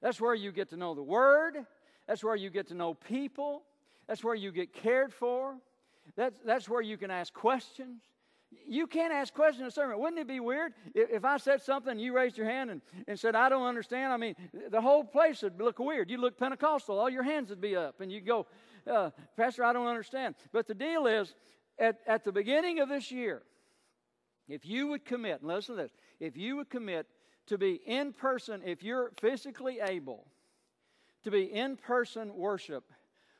That's 0.01 0.19
where 0.19 0.35
you 0.35 0.51
get 0.51 0.69
to 0.69 0.77
know 0.77 0.95
the 0.95 1.03
Word, 1.03 1.65
that's 2.07 2.23
where 2.23 2.35
you 2.35 2.49
get 2.49 2.67
to 2.67 2.73
know 2.73 2.93
people, 2.93 3.63
that's 4.07 4.23
where 4.23 4.35
you 4.35 4.51
get 4.51 4.73
cared 4.73 5.13
for. 5.13 5.55
That's, 6.15 6.39
that's 6.45 6.69
where 6.69 6.81
you 6.81 6.97
can 6.97 7.11
ask 7.11 7.33
questions. 7.33 8.03
You 8.67 8.87
can't 8.87 9.13
ask 9.13 9.33
questions 9.33 9.61
in 9.61 9.67
a 9.67 9.71
sermon. 9.71 9.99
Wouldn't 9.99 10.19
it 10.19 10.27
be 10.27 10.39
weird 10.39 10.73
if, 10.93 11.09
if 11.09 11.25
I 11.25 11.37
said 11.37 11.61
something 11.61 11.91
and 11.91 12.01
you 12.01 12.15
raised 12.15 12.37
your 12.37 12.47
hand 12.47 12.69
and, 12.69 12.81
and 13.07 13.19
said, 13.19 13.35
I 13.35 13.49
don't 13.49 13.65
understand? 13.65 14.13
I 14.13 14.17
mean, 14.17 14.35
the 14.69 14.81
whole 14.81 15.03
place 15.03 15.41
would 15.41 15.59
look 15.59 15.79
weird. 15.79 16.09
You 16.09 16.17
look 16.17 16.37
Pentecostal, 16.37 16.99
all 16.99 17.09
your 17.09 17.23
hands 17.23 17.49
would 17.49 17.61
be 17.61 17.75
up, 17.75 18.01
and 18.01 18.11
you 18.11 18.21
go, 18.21 18.47
uh, 18.89 19.11
Pastor, 19.37 19.63
I 19.63 19.73
don't 19.73 19.87
understand. 19.87 20.35
But 20.51 20.67
the 20.67 20.73
deal 20.73 21.07
is, 21.07 21.35
at, 21.79 21.99
at 22.07 22.23
the 22.23 22.31
beginning 22.31 22.79
of 22.79 22.89
this 22.89 23.11
year, 23.11 23.43
if 24.47 24.65
you 24.65 24.87
would 24.87 25.05
commit, 25.05 25.41
and 25.41 25.49
listen 25.49 25.75
to 25.75 25.81
this, 25.81 25.91
if 26.19 26.37
you 26.37 26.57
would 26.57 26.69
commit 26.69 27.07
to 27.47 27.57
be 27.57 27.81
in 27.85 28.13
person, 28.13 28.61
if 28.65 28.83
you're 28.83 29.11
physically 29.19 29.79
able, 29.81 30.25
to 31.23 31.31
be 31.31 31.43
in 31.43 31.75
person 31.75 32.35
worship 32.35 32.91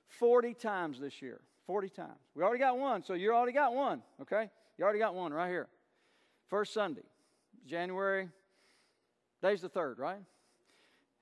40 0.08 0.54
times 0.56 1.00
this 1.00 1.22
year. 1.22 1.42
40 1.66 1.90
times. 1.90 2.20
We 2.36 2.44
already 2.44 2.60
got 2.60 2.78
one, 2.78 3.04
so 3.04 3.14
you 3.14 3.34
already 3.34 3.54
got 3.54 3.74
one, 3.74 4.02
okay? 4.22 4.50
You 4.78 4.84
already 4.84 5.00
got 5.00 5.16
one 5.16 5.34
right 5.34 5.50
here. 5.50 5.68
First 6.48 6.74
Sunday, 6.74 7.04
January, 7.66 8.30
day's 9.42 9.62
the 9.62 9.70
third, 9.70 9.98
right? 9.98 10.22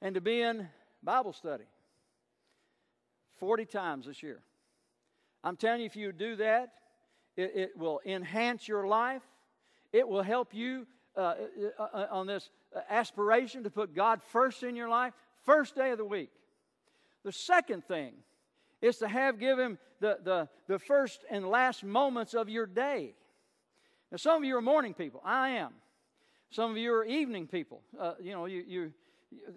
And 0.01 0.15
to 0.15 0.21
be 0.21 0.41
in 0.41 0.67
Bible 1.01 1.33
study 1.33 1.63
40 3.39 3.65
times 3.65 4.05
this 4.05 4.21
year. 4.21 4.41
I'm 5.43 5.55
telling 5.55 5.81
you, 5.81 5.85
if 5.85 5.95
you 5.95 6.11
do 6.11 6.35
that, 6.37 6.73
it, 7.35 7.51
it 7.55 7.77
will 7.77 7.99
enhance 8.05 8.67
your 8.67 8.87
life. 8.87 9.21
It 9.91 10.07
will 10.07 10.23
help 10.23 10.53
you 10.53 10.87
uh, 11.15 11.19
uh, 11.19 11.35
uh, 11.77 11.83
uh 11.93 12.07
on 12.11 12.27
this 12.27 12.49
aspiration 12.89 13.63
to 13.63 13.69
put 13.69 13.93
God 13.93 14.21
first 14.23 14.63
in 14.63 14.75
your 14.75 14.89
life, 14.89 15.13
first 15.45 15.75
day 15.75 15.91
of 15.91 15.97
the 15.97 16.05
week. 16.05 16.31
The 17.23 17.31
second 17.31 17.85
thing 17.85 18.13
is 18.83 18.97
to 18.97 19.07
have 19.07 19.39
give 19.39 19.57
Him 19.57 19.79
the, 20.01 20.19
the, 20.23 20.49
the 20.67 20.77
first 20.77 21.23
and 21.31 21.47
last 21.47 21.83
moments 21.83 22.33
of 22.33 22.49
your 22.49 22.67
day. 22.67 23.15
Now, 24.11 24.17
some 24.17 24.43
of 24.43 24.43
you 24.43 24.57
are 24.57 24.61
morning 24.61 24.93
people. 24.93 25.21
I 25.25 25.51
am. 25.51 25.71
Some 26.51 26.69
of 26.69 26.77
you 26.77 26.93
are 26.93 27.05
evening 27.05 27.47
people. 27.47 27.81
Uh, 27.99 28.13
you 28.21 28.33
know, 28.33 28.45
you, 28.45 28.63
you, 28.67 28.93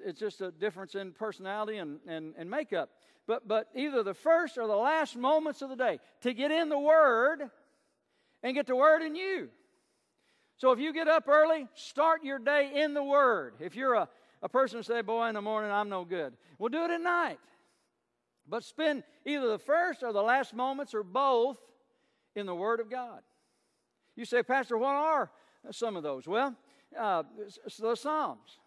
it's 0.05 0.21
just 0.21 0.41
a 0.41 0.53
difference 0.53 0.95
in 0.95 1.13
personality 1.13 1.79
and, 1.79 1.99
and, 2.07 2.35
and 2.39 2.49
makeup. 2.49 2.89
But, 3.27 3.49
but 3.49 3.69
either 3.75 4.05
the 4.05 4.15
first 4.15 4.57
or 4.57 4.69
the 4.69 4.77
last 4.77 5.17
moments 5.17 5.61
of 5.61 5.71
the 5.71 5.77
day 5.77 5.99
to 6.21 6.33
get 6.33 6.53
in 6.53 6.69
the 6.69 6.79
Word 6.79 7.51
and 8.45 8.55
get 8.55 8.67
the 8.67 8.77
Word 8.77 9.03
in 9.03 9.17
you. 9.17 9.49
So 10.57 10.71
if 10.71 10.79
you 10.79 10.93
get 10.93 11.09
up 11.09 11.29
early, 11.29 11.67
start 11.75 12.23
your 12.23 12.39
day 12.39 12.71
in 12.77 12.95
the 12.95 13.03
Word. 13.03 13.55
If 13.59 13.75
you're 13.75 13.95
a, 13.95 14.09
a 14.41 14.49
person 14.49 14.79
who 14.79 14.85
say, 14.85 15.03
Boy, 15.03 15.27
in 15.27 15.35
the 15.35 15.43
morning 15.43 15.73
I'm 15.73 15.89
no 15.89 16.05
good, 16.05 16.33
well, 16.59 16.69
do 16.69 16.85
it 16.85 16.93
at 16.93 17.01
night. 17.01 17.41
But 18.49 18.65
spend 18.65 19.03
either 19.25 19.49
the 19.49 19.59
first 19.59 20.03
or 20.03 20.13
the 20.13 20.23
last 20.23 20.55
moments 20.55 20.95
or 20.95 21.03
both 21.03 21.59
in 22.35 22.47
the 22.47 22.55
Word 22.55 22.81
of 22.81 22.91
God. 22.91 23.21
You 24.15 24.25
say, 24.25 24.43
Pastor, 24.43 24.79
what 24.79 24.95
are 24.95 25.31
some 25.71 25.97
of 25.97 26.03
those? 26.03 26.27
Well, 26.27 26.55
uh, 26.99 27.25
the 27.79 27.97
Psalms. 27.97 28.59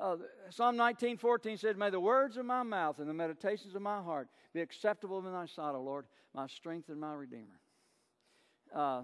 Uh, 0.00 0.16
Psalm 0.50 0.76
19, 0.76 1.16
14 1.16 1.56
said, 1.56 1.78
May 1.78 1.90
the 1.90 2.00
words 2.00 2.36
of 2.36 2.44
my 2.44 2.62
mouth 2.62 2.98
and 2.98 3.08
the 3.08 3.14
meditations 3.14 3.74
of 3.74 3.82
my 3.82 4.02
heart 4.02 4.28
be 4.52 4.60
acceptable 4.60 5.18
in 5.18 5.32
thy 5.32 5.46
sight, 5.46 5.74
O 5.74 5.82
Lord, 5.82 6.04
my 6.34 6.46
strength 6.46 6.90
and 6.90 7.00
my 7.00 7.14
redeemer. 7.14 7.60
Uh, 8.74 9.02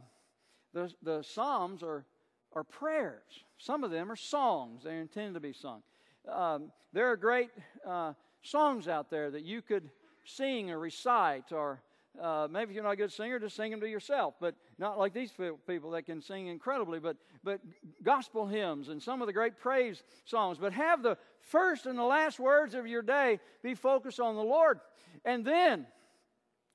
the, 0.74 0.92
the 1.02 1.22
Psalms 1.22 1.82
are, 1.82 2.04
are 2.52 2.64
prayers. 2.64 3.22
Some 3.58 3.84
of 3.84 3.90
them 3.90 4.12
are 4.12 4.16
songs. 4.16 4.84
They're 4.84 5.00
intended 5.00 5.34
to 5.34 5.40
be 5.40 5.52
sung. 5.52 5.82
Um, 6.30 6.70
there 6.92 7.10
are 7.10 7.16
great 7.16 7.50
uh, 7.86 8.12
songs 8.42 8.88
out 8.88 9.10
there 9.10 9.30
that 9.30 9.44
you 9.44 9.62
could 9.62 9.90
sing 10.24 10.70
or 10.70 10.78
recite, 10.78 11.52
or 11.52 11.82
uh, 12.20 12.46
maybe 12.50 12.70
if 12.70 12.74
you're 12.74 12.84
not 12.84 12.92
a 12.92 12.96
good 12.96 13.12
singer, 13.12 13.38
just 13.38 13.56
sing 13.56 13.70
them 13.70 13.80
to 13.80 13.88
yourself. 13.88 14.34
But 14.40 14.54
not 14.78 14.98
like 14.98 15.14
these 15.14 15.32
people 15.66 15.90
that 15.92 16.04
can 16.04 16.20
sing 16.20 16.48
incredibly, 16.48 16.98
but, 16.98 17.16
but 17.42 17.60
gospel 18.02 18.46
hymns 18.46 18.88
and 18.88 19.02
some 19.02 19.22
of 19.22 19.26
the 19.26 19.32
great 19.32 19.58
praise 19.58 20.02
songs. 20.24 20.58
But 20.58 20.72
have 20.72 21.02
the 21.02 21.16
first 21.40 21.86
and 21.86 21.98
the 21.98 22.04
last 22.04 22.38
words 22.38 22.74
of 22.74 22.86
your 22.86 23.02
day 23.02 23.40
be 23.62 23.74
focused 23.74 24.20
on 24.20 24.36
the 24.36 24.42
Lord. 24.42 24.80
And 25.24 25.44
then, 25.44 25.86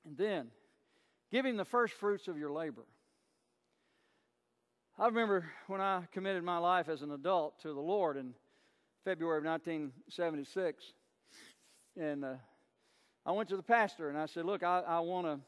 and 0.04 0.16
then, 0.16 0.48
give 1.30 1.46
Him 1.46 1.56
the 1.56 1.64
first 1.64 1.94
fruits 1.94 2.28
of 2.28 2.38
your 2.38 2.50
labor. 2.50 2.84
I 4.98 5.06
remember 5.06 5.46
when 5.68 5.80
I 5.80 6.02
committed 6.10 6.42
my 6.42 6.58
life 6.58 6.88
as 6.88 7.02
an 7.02 7.12
adult 7.12 7.60
to 7.60 7.68
the 7.68 7.80
Lord 7.80 8.16
in 8.16 8.34
February 9.04 9.38
of 9.38 9.44
1976. 9.44 10.92
And 11.98 12.24
uh, 12.24 12.34
I 13.26 13.32
went 13.32 13.48
to 13.48 13.56
the 13.56 13.62
pastor 13.62 14.08
and 14.08 14.16
I 14.16 14.26
said, 14.26 14.44
Look, 14.44 14.62
I, 14.62 15.00
want 15.00 15.26
to. 15.26 15.40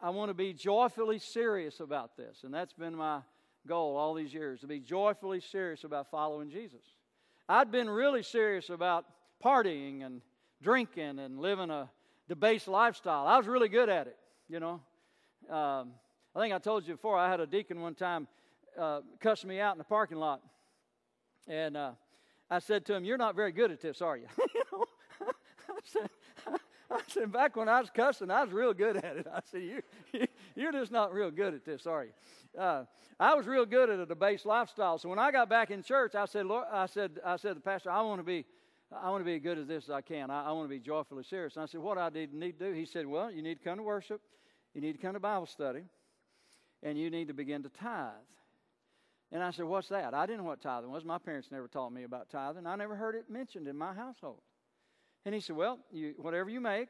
I 0.00 0.10
want 0.10 0.30
to 0.30 0.34
be 0.34 0.52
joyfully 0.52 1.18
serious 1.18 1.80
about 1.80 2.16
this. 2.16 2.44
And 2.44 2.54
that's 2.54 2.72
been 2.72 2.94
my 2.94 3.20
goal 3.66 3.96
all 3.96 4.14
these 4.14 4.32
years 4.32 4.60
to 4.60 4.66
be 4.66 4.80
joyfully 4.80 5.40
serious 5.40 5.84
about 5.84 6.10
following 6.10 6.50
Jesus. 6.50 6.82
I'd 7.48 7.70
been 7.70 7.90
really 7.90 8.22
serious 8.22 8.70
about 8.70 9.04
partying 9.44 10.04
and 10.04 10.20
drinking 10.62 11.18
and 11.18 11.38
living 11.40 11.70
a 11.70 11.90
debased 12.28 12.68
lifestyle. 12.68 13.26
I 13.26 13.36
was 13.36 13.46
really 13.46 13.68
good 13.68 13.88
at 13.88 14.06
it, 14.06 14.16
you 14.48 14.60
know. 14.60 14.80
Um, 15.50 15.92
I 16.34 16.40
think 16.40 16.54
I 16.54 16.58
told 16.58 16.86
you 16.86 16.94
before, 16.94 17.18
I 17.18 17.28
had 17.28 17.40
a 17.40 17.46
deacon 17.46 17.80
one 17.80 17.94
time 17.94 18.28
uh, 18.78 19.00
cuss 19.20 19.44
me 19.44 19.60
out 19.60 19.74
in 19.74 19.78
the 19.78 19.84
parking 19.84 20.18
lot. 20.18 20.40
And 21.48 21.76
uh, 21.76 21.92
I 22.48 22.60
said 22.60 22.86
to 22.86 22.94
him, 22.94 23.04
You're 23.04 23.18
not 23.18 23.34
very 23.34 23.52
good 23.52 23.70
at 23.70 23.80
this, 23.80 24.00
are 24.00 24.16
you? 24.16 24.26
you 24.54 24.62
know? 24.72 24.84
I, 25.82 25.88
said, 25.92 26.10
I 26.90 27.00
said, 27.08 27.32
Back 27.32 27.56
when 27.56 27.68
I 27.68 27.80
was 27.80 27.90
cussing, 27.90 28.30
I 28.30 28.44
was 28.44 28.52
real 28.52 28.74
good 28.74 28.96
at 28.96 29.16
it. 29.16 29.26
I 29.32 29.40
said, 29.50 29.62
you, 29.62 30.26
You're 30.54 30.72
just 30.72 30.92
not 30.92 31.12
real 31.12 31.30
good 31.30 31.54
at 31.54 31.64
this, 31.64 31.86
are 31.86 32.04
you? 32.04 32.60
Uh, 32.60 32.84
I 33.18 33.34
was 33.34 33.46
real 33.46 33.64
good 33.64 33.88
at 33.88 33.98
a 33.98 34.06
debased 34.06 34.46
lifestyle. 34.46 34.98
So 34.98 35.08
when 35.08 35.18
I 35.18 35.30
got 35.30 35.48
back 35.48 35.70
in 35.70 35.82
church, 35.82 36.14
I 36.14 36.26
said, 36.26 36.46
Lord, 36.46 36.66
I 36.70 36.86
said, 36.86 37.20
I 37.24 37.36
said 37.36 37.56
the 37.56 37.60
pastor, 37.60 37.90
I 37.90 38.02
want 38.02 38.20
to 38.20 38.24
be. 38.24 38.44
I 38.94 39.08
want 39.08 39.22
to 39.22 39.24
be 39.24 39.36
as 39.36 39.42
good 39.42 39.56
as 39.56 39.66
this 39.66 39.84
as 39.84 39.90
I 39.90 40.02
can. 40.02 40.30
I, 40.30 40.48
I 40.48 40.52
want 40.52 40.66
to 40.66 40.68
be 40.68 40.78
joyfully 40.78 41.24
serious. 41.24 41.56
And 41.56 41.62
I 41.62 41.66
said, 41.66 41.80
What 41.80 41.96
I 41.96 42.10
need 42.10 42.58
to 42.58 42.68
do? 42.68 42.72
He 42.72 42.84
said, 42.84 43.06
Well, 43.06 43.30
you 43.30 43.40
need 43.40 43.58
to 43.58 43.64
come 43.64 43.78
to 43.78 43.82
worship, 43.82 44.20
you 44.74 44.82
need 44.82 44.92
to 44.92 44.98
come 44.98 45.14
to 45.14 45.20
Bible 45.20 45.46
study, 45.46 45.84
and 46.82 46.98
you 46.98 47.08
need 47.08 47.28
to 47.28 47.34
begin 47.34 47.62
to 47.62 47.70
tithe. 47.70 48.10
And 49.30 49.42
I 49.42 49.50
said, 49.50 49.64
What's 49.64 49.88
that? 49.88 50.12
I 50.12 50.26
didn't 50.26 50.40
know 50.40 50.48
what 50.48 50.60
tithing 50.60 50.90
was. 50.90 51.06
My 51.06 51.16
parents 51.16 51.48
never 51.50 51.68
taught 51.68 51.90
me 51.90 52.02
about 52.02 52.28
tithing. 52.28 52.66
I 52.66 52.76
never 52.76 52.94
heard 52.94 53.14
it 53.14 53.30
mentioned 53.30 53.66
in 53.66 53.78
my 53.78 53.94
household. 53.94 54.42
And 55.24 55.34
he 55.34 55.40
said, 55.40 55.56
Well, 55.56 55.78
you, 55.90 56.14
whatever 56.18 56.50
you 56.50 56.60
make, 56.60 56.88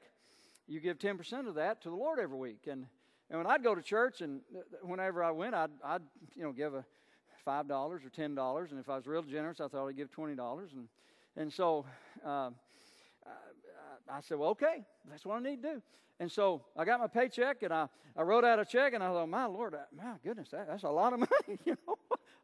you 0.67 0.81
give 0.81 0.99
10% 0.99 1.49
of 1.49 1.55
that 1.57 1.83
to 1.83 1.91
the 1.91 1.97
Lord 1.97 2.19
every 2.19 2.39
week. 2.39 2.67
And, 2.71 2.87
and 3.31 3.39
when 3.39 3.47
I'd 3.47 3.63
go 3.63 3.75
to 3.75 3.83
church, 3.83 4.21
and 4.21 4.41
uh, 4.55 4.59
uh, 4.59 4.87
whenever 4.87 5.23
I 5.23 5.31
went, 5.31 5.55
I'd, 5.55 5.71
I'd 5.85 6.03
you 6.35 6.43
know, 6.43 6.53
give 6.53 6.75
a 6.75 6.85
$5 7.47 7.71
or 7.71 7.99
$10. 7.99 8.71
And 8.71 8.81
if 8.81 8.89
I 8.89 8.97
was 8.97 9.07
real 9.07 9.23
generous, 9.23 9.61
I 9.61 9.69
thought 9.69 9.89
I'd 9.89 9.97
give 9.97 10.11
$20. 10.11 10.73
And, 10.73 10.89
and 11.37 11.53
so 11.53 11.85
uh, 12.25 12.51
I 14.11 14.21
said, 14.21 14.39
Well, 14.39 14.51
okay, 14.51 14.85
that's 15.11 15.25
what 15.25 15.37
I 15.37 15.41
need 15.41 15.63
to 15.63 15.75
do. 15.75 15.83
And 16.21 16.31
so 16.31 16.63
I 16.77 16.85
got 16.85 17.01
my 17.01 17.07
paycheck 17.07 17.63
and 17.63 17.73
I, 17.73 17.89
I 18.17 18.23
wrote 18.23 18.45
out 18.45 18.61
a 18.61 18.65
check 18.65 18.95
and 18.95 19.03
I 19.03 19.09
thought, 19.09 19.29
My 19.29 19.47
Lord, 19.47 19.75
uh, 19.75 19.79
my 19.97 20.15
goodness, 20.25 20.49
that, 20.51 20.69
that's 20.69 20.85
a 20.85 20.89
lot 20.89 21.13
of 21.13 21.19
money. 21.47 21.59
you 21.65 21.77
know, 21.87 21.97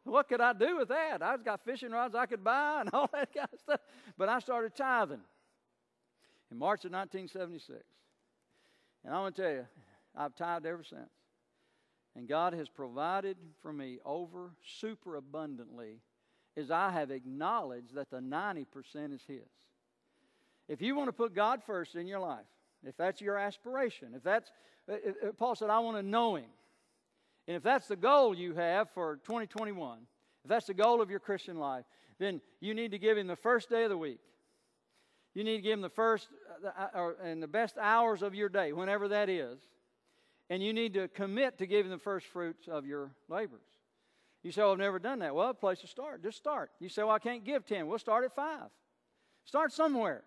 what 0.03 0.27
could 0.27 0.41
I 0.41 0.53
do 0.53 0.77
with 0.77 0.89
that? 0.89 1.21
I've 1.21 1.43
got 1.43 1.63
fishing 1.63 1.91
rods 1.91 2.15
I 2.15 2.25
could 2.25 2.43
buy 2.43 2.81
and 2.81 2.89
all 2.93 3.09
that 3.13 3.33
kind 3.33 3.47
of 3.51 3.59
stuff. 3.59 3.79
But 4.17 4.29
I 4.29 4.39
started 4.39 4.75
tithing 4.75 5.21
in 6.51 6.57
March 6.57 6.85
of 6.85 6.91
1976. 6.91 7.83
And 9.05 9.13
I 9.13 9.19
want 9.19 9.35
to 9.35 9.41
tell 9.41 9.51
you, 9.51 9.65
I've 10.15 10.35
tithed 10.35 10.65
ever 10.65 10.83
since. 10.83 11.09
And 12.15 12.27
God 12.27 12.53
has 12.53 12.67
provided 12.67 13.37
for 13.61 13.71
me 13.71 13.99
over 14.03 14.51
super 14.79 15.15
abundantly 15.15 16.01
as 16.57 16.71
I 16.71 16.89
have 16.91 17.11
acknowledged 17.11 17.95
that 17.95 18.09
the 18.09 18.19
90% 18.19 18.65
is 19.13 19.23
His. 19.27 19.39
If 20.67 20.81
you 20.81 20.95
want 20.95 21.07
to 21.07 21.13
put 21.13 21.33
God 21.33 21.61
first 21.65 21.95
in 21.95 22.07
your 22.07 22.19
life, 22.19 22.45
if 22.83 22.97
that's 22.97 23.21
your 23.21 23.37
aspiration, 23.37 24.09
if 24.15 24.23
that's, 24.23 24.51
if 24.87 25.37
Paul 25.37 25.55
said, 25.55 25.69
I 25.69 25.79
want 25.79 25.97
to 25.97 26.03
know 26.03 26.35
Him. 26.35 26.45
And 27.47 27.55
if 27.55 27.63
that's 27.63 27.87
the 27.87 27.95
goal 27.95 28.35
you 28.35 28.53
have 28.55 28.89
for 28.91 29.17
2021, 29.25 29.99
if 30.43 30.49
that's 30.49 30.67
the 30.67 30.73
goal 30.73 31.01
of 31.01 31.09
your 31.09 31.19
Christian 31.19 31.57
life, 31.57 31.85
then 32.19 32.41
you 32.59 32.73
need 32.73 32.91
to 32.91 32.99
give 32.99 33.17
Him 33.17 33.27
the 33.27 33.35
first 33.35 33.69
day 33.69 33.83
of 33.83 33.89
the 33.89 33.97
week. 33.97 34.19
You 35.33 35.43
need 35.43 35.57
to 35.57 35.61
give 35.61 35.73
Him 35.73 35.81
the 35.81 35.89
first 35.89 36.27
uh, 36.65 37.11
and 37.23 37.41
the 37.41 37.47
best 37.47 37.77
hours 37.77 38.21
of 38.21 38.33
your 38.33 38.49
day, 38.49 38.73
whenever 38.73 39.07
that 39.09 39.29
is. 39.29 39.59
And 40.49 40.63
you 40.63 40.73
need 40.73 40.95
to 40.95 41.07
commit 41.09 41.59
to 41.59 41.67
giving 41.67 41.91
the 41.91 41.99
first 41.99 42.25
fruits 42.27 42.67
of 42.67 42.85
your 42.85 43.11
labors. 43.27 43.61
You 44.41 44.51
say, 44.51 44.61
well, 44.61 44.71
I've 44.71 44.79
never 44.79 44.99
done 44.99 45.19
that. 45.19 45.35
Well, 45.35 45.49
a 45.49 45.53
place 45.53 45.79
to 45.81 45.87
start. 45.87 46.23
Just 46.23 46.37
start. 46.37 46.71
You 46.79 46.89
say, 46.89 47.03
well, 47.03 47.11
I 47.11 47.19
can't 47.19 47.43
give 47.43 47.65
10. 47.65 47.87
We'll 47.87 47.99
start 47.99 48.23
at 48.23 48.35
5. 48.35 48.61
Start 49.45 49.73
somewhere. 49.73 50.23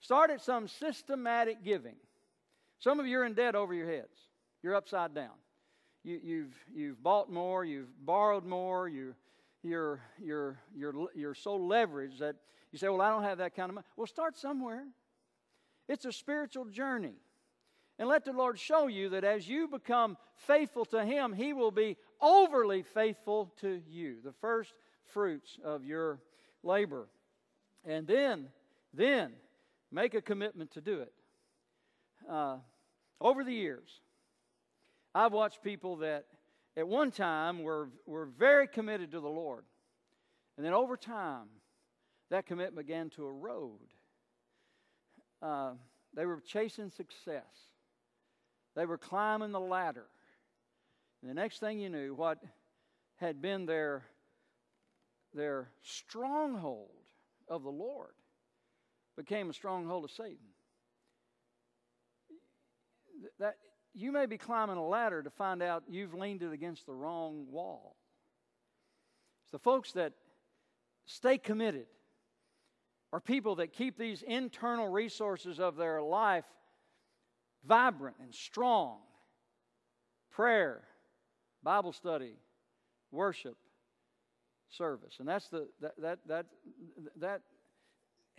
Start 0.00 0.30
at 0.30 0.40
some 0.40 0.68
systematic 0.68 1.62
giving. 1.62 1.96
Some 2.78 3.00
of 3.00 3.06
you 3.06 3.18
are 3.18 3.24
in 3.24 3.34
debt 3.34 3.54
over 3.54 3.74
your 3.74 3.90
heads. 3.90 4.16
You're 4.62 4.74
upside 4.74 5.14
down. 5.14 5.34
You, 6.04 6.14
have 6.14 6.24
you've, 6.24 6.54
you've 6.74 7.02
bought 7.02 7.30
more, 7.30 7.64
you've 7.64 7.88
borrowed 8.04 8.46
more, 8.46 8.88
you, 8.88 9.14
you're, 9.62 10.00
you're, 10.22 10.58
you're, 10.74 10.94
you're 11.14 11.34
so 11.34 11.58
leveraged 11.58 12.18
that 12.18 12.36
you 12.72 12.78
say, 12.78 12.88
Well, 12.88 13.00
I 13.00 13.10
don't 13.10 13.24
have 13.24 13.38
that 13.38 13.54
kind 13.54 13.70
of 13.70 13.74
money. 13.76 13.86
Well, 13.96 14.06
start 14.06 14.36
somewhere. 14.38 14.84
It's 15.88 16.04
a 16.04 16.12
spiritual 16.12 16.66
journey. 16.66 17.14
And 17.98 18.08
let 18.08 18.24
the 18.24 18.32
Lord 18.32 18.58
show 18.58 18.86
you 18.86 19.10
that 19.10 19.24
as 19.24 19.46
you 19.46 19.68
become 19.68 20.16
faithful 20.34 20.86
to 20.86 21.04
Him, 21.04 21.34
He 21.34 21.52
will 21.52 21.70
be 21.70 21.96
overly 22.20 22.82
faithful 22.82 23.52
to 23.60 23.82
you, 23.88 24.16
the 24.24 24.32
first 24.32 24.72
fruits 25.04 25.58
of 25.62 25.84
your 25.84 26.20
labor. 26.62 27.08
And 27.84 28.06
then, 28.06 28.48
then, 28.94 29.32
make 29.90 30.14
a 30.14 30.22
commitment 30.22 30.70
to 30.72 30.80
do 30.80 31.00
it. 31.00 31.12
Uh, 32.30 32.56
over 33.20 33.44
the 33.44 33.52
years, 33.52 34.00
I've 35.14 35.32
watched 35.32 35.62
people 35.62 35.96
that 35.96 36.26
at 36.76 36.86
one 36.86 37.10
time 37.10 37.58
we 37.58 37.64
were, 37.64 37.88
were 38.06 38.26
very 38.26 38.66
committed 38.66 39.12
to 39.12 39.20
the 39.20 39.28
Lord. 39.28 39.64
And 40.56 40.64
then 40.64 40.72
over 40.72 40.96
time, 40.96 41.48
that 42.30 42.46
commitment 42.46 42.86
began 42.86 43.10
to 43.10 43.26
erode. 43.26 43.78
Uh, 45.42 45.72
they 46.14 46.26
were 46.26 46.40
chasing 46.40 46.90
success, 46.90 47.44
they 48.76 48.86
were 48.86 48.98
climbing 48.98 49.52
the 49.52 49.60
ladder. 49.60 50.06
And 51.22 51.30
the 51.30 51.34
next 51.34 51.58
thing 51.58 51.78
you 51.78 51.90
knew, 51.90 52.14
what 52.14 52.38
had 53.16 53.42
been 53.42 53.66
their, 53.66 54.04
their 55.34 55.68
stronghold 55.82 56.88
of 57.46 57.62
the 57.62 57.70
Lord 57.70 58.14
became 59.16 59.50
a 59.50 59.52
stronghold 59.52 60.04
of 60.04 60.10
Satan. 60.10 60.38
That 63.38 63.56
you 63.94 64.12
may 64.12 64.26
be 64.26 64.38
climbing 64.38 64.76
a 64.76 64.86
ladder 64.86 65.22
to 65.22 65.30
find 65.30 65.62
out 65.62 65.84
you've 65.88 66.14
leaned 66.14 66.42
it 66.42 66.52
against 66.52 66.86
the 66.86 66.94
wrong 66.94 67.46
wall. 67.50 67.96
The 69.52 69.58
folks 69.58 69.92
that 69.92 70.12
stay 71.06 71.38
committed 71.38 71.86
are 73.12 73.20
people 73.20 73.56
that 73.56 73.72
keep 73.72 73.98
these 73.98 74.22
internal 74.22 74.88
resources 74.88 75.58
of 75.58 75.76
their 75.76 76.00
life 76.00 76.44
vibrant 77.66 78.16
and 78.22 78.32
strong. 78.32 78.98
Prayer, 80.30 80.82
Bible 81.62 81.92
study, 81.92 82.34
worship, 83.10 83.56
service. 84.68 85.16
And 85.18 85.28
that's 85.28 85.48
the 85.48 85.68
that 85.80 85.94
that 85.98 86.18
that 86.28 86.46
that 87.18 87.40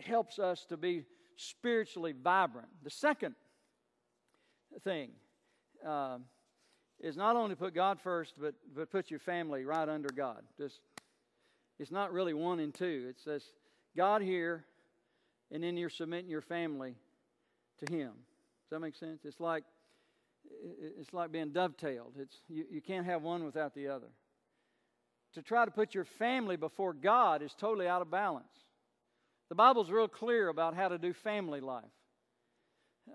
helps 0.00 0.38
us 0.38 0.64
to 0.70 0.78
be 0.78 1.04
spiritually 1.36 2.12
vibrant. 2.12 2.68
The 2.82 2.90
second 2.90 3.34
thing 4.82 5.10
uh, 5.86 6.18
is 7.00 7.16
not 7.16 7.36
only 7.36 7.54
put 7.54 7.74
God 7.74 7.98
first, 8.02 8.34
but 8.40 8.54
but 8.74 8.90
put 8.90 9.10
your 9.10 9.20
family 9.20 9.64
right 9.64 9.88
under 9.88 10.08
God. 10.14 10.42
Just 10.56 10.80
it's 11.78 11.90
not 11.90 12.12
really 12.12 12.34
one 12.34 12.60
and 12.60 12.72
two. 12.72 13.06
It 13.08 13.16
says 13.24 13.42
God 13.96 14.22
here, 14.22 14.64
and 15.50 15.62
then 15.62 15.76
you're 15.76 15.90
submitting 15.90 16.30
your 16.30 16.42
family 16.42 16.94
to 17.84 17.92
Him. 17.92 18.12
Does 18.12 18.70
that 18.70 18.80
make 18.80 18.96
sense? 18.96 19.20
It's 19.24 19.40
like 19.40 19.64
it's 20.98 21.12
like 21.12 21.32
being 21.32 21.50
dovetailed. 21.50 22.14
It's 22.18 22.36
you, 22.48 22.64
you 22.70 22.80
can't 22.80 23.06
have 23.06 23.22
one 23.22 23.44
without 23.44 23.74
the 23.74 23.88
other. 23.88 24.08
To 25.34 25.42
try 25.42 25.64
to 25.64 25.70
put 25.70 25.94
your 25.94 26.04
family 26.04 26.56
before 26.56 26.92
God 26.92 27.42
is 27.42 27.54
totally 27.58 27.88
out 27.88 28.02
of 28.02 28.10
balance. 28.10 28.46
The 29.48 29.54
Bible's 29.54 29.90
real 29.90 30.08
clear 30.08 30.48
about 30.48 30.74
how 30.74 30.88
to 30.88 30.98
do 30.98 31.12
family 31.12 31.60
life. 31.60 31.84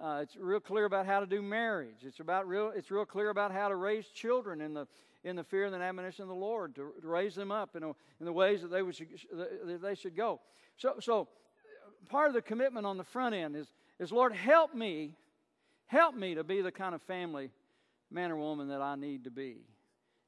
Uh, 0.02 0.20
it's 0.22 0.36
real 0.36 0.60
clear 0.60 0.86
about 0.86 1.06
how 1.06 1.20
to 1.20 1.26
do 1.26 1.42
marriage. 1.42 2.04
It's 2.04 2.20
about 2.20 2.48
real. 2.48 2.72
It's 2.76 2.92
real 2.92 3.06
clear 3.06 3.30
about 3.30 3.52
how 3.52 3.70
to 3.70 3.76
raise 3.76 4.08
children 4.08 4.62
in 4.62 4.74
the 4.74 4.88
in 5.24 5.36
the 5.36 5.44
fear 5.44 5.66
and 5.66 5.74
the 5.74 5.80
admonition 5.80 6.24
of 6.24 6.30
the 6.30 6.36
Lord 6.36 6.76
to, 6.76 6.94
to 7.02 7.08
raise 7.08 7.36
them 7.36 7.52
up 7.52 7.76
in, 7.76 7.84
a, 7.84 7.90
in 8.20 8.26
the 8.26 8.32
ways 8.32 8.62
that 8.62 8.70
they 8.70 8.82
would 8.82 8.96
that 8.96 9.82
they 9.82 9.96
should 9.96 10.16
go. 10.16 10.40
So 10.78 10.96
so 11.00 11.28
part 12.10 12.28
of 12.28 12.34
the 12.34 12.42
commitment 12.42 12.86
on 12.86 12.98
the 12.98 13.04
front 13.04 13.34
end 13.34 13.56
is 13.56 13.68
is 14.00 14.12
Lord 14.12 14.34
help 14.34 14.76
me 14.76 15.16
help 15.88 16.16
me 16.16 16.36
to 16.36 16.44
be 16.44 16.62
the 16.62 16.72
kind 16.72 16.94
of 16.94 17.02
family 17.04 17.50
man 18.12 18.32
or 18.32 18.36
woman 18.36 18.68
that 18.70 18.82
I 18.82 18.96
need 18.96 19.24
to 19.24 19.32
be, 19.32 19.58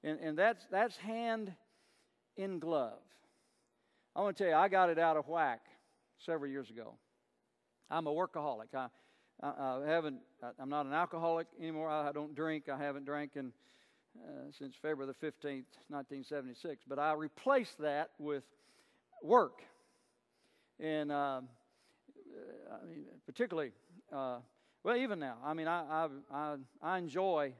and 0.03 0.19
and 0.19 0.37
that's 0.37 0.65
that's 0.71 0.97
hand 0.97 1.53
in 2.37 2.59
glove. 2.59 2.99
I 4.15 4.21
want 4.21 4.37
to 4.37 4.43
tell 4.43 4.51
you, 4.51 4.57
I 4.57 4.67
got 4.69 4.89
it 4.89 4.97
out 4.97 5.17
of 5.17 5.27
whack 5.27 5.61
several 6.17 6.49
years 6.49 6.69
ago. 6.69 6.93
I'm 7.91 8.07
a 8.07 8.11
workaholic. 8.11 8.73
I 8.73 8.87
I, 9.41 9.79
I 9.83 9.87
haven't. 9.87 10.19
I, 10.43 10.61
am 10.61 10.69
not 10.69 10.85
an 10.85 10.93
alcoholic 10.93 11.47
anymore. 11.59 11.89
I, 11.89 12.09
I 12.09 12.11
don't 12.11 12.35
drink. 12.35 12.69
I 12.69 12.77
haven't 12.77 13.05
drank 13.05 13.31
in, 13.35 13.51
uh, 14.17 14.51
since 14.57 14.75
February 14.81 15.07
the 15.07 15.25
15th, 15.25 15.65
1976. 15.87 16.83
But 16.87 16.99
I 16.99 17.13
replaced 17.13 17.77
that 17.79 18.09
with 18.19 18.43
work, 19.23 19.61
and 20.79 21.11
uh, 21.11 21.41
I 22.71 22.85
mean, 22.85 23.05
particularly, 23.25 23.71
uh, 24.11 24.39
well, 24.83 24.97
even 24.97 25.19
now. 25.19 25.37
I 25.43 25.53
mean, 25.53 25.67
I, 25.67 26.07
I 26.31 26.55
I 26.81 26.97
enjoy 26.97 27.53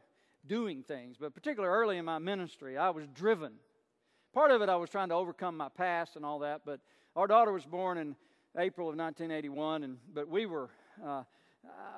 doing 0.48 0.84
things, 0.84 1.16
but 1.20 1.34
particularly 1.34 1.74
early 1.74 1.98
in 1.98 2.06
my 2.06 2.20
ministry, 2.20 2.78
I 2.78 2.90
was 2.90 3.06
driven. 3.08 3.54
Part 4.34 4.52
of 4.52 4.62
it, 4.62 4.70
I 4.70 4.76
was 4.76 4.90
trying 4.90 5.10
to 5.10 5.16
overcome 5.16 5.56
my 5.58 5.70
past 5.70 6.16
and 6.16 6.26
all 6.26 6.40
that. 6.40 6.62
But 6.66 6.82
our 7.16 7.26
daughter 7.26 7.52
was 7.52 7.66
born 7.66 7.98
in 7.98 8.16
April 8.58 8.90
of 8.90 8.98
1981, 8.98 9.84
and 9.84 9.98
but 10.14 10.28
we 10.28 10.46
were. 10.46 10.70
Uh, 11.02 11.24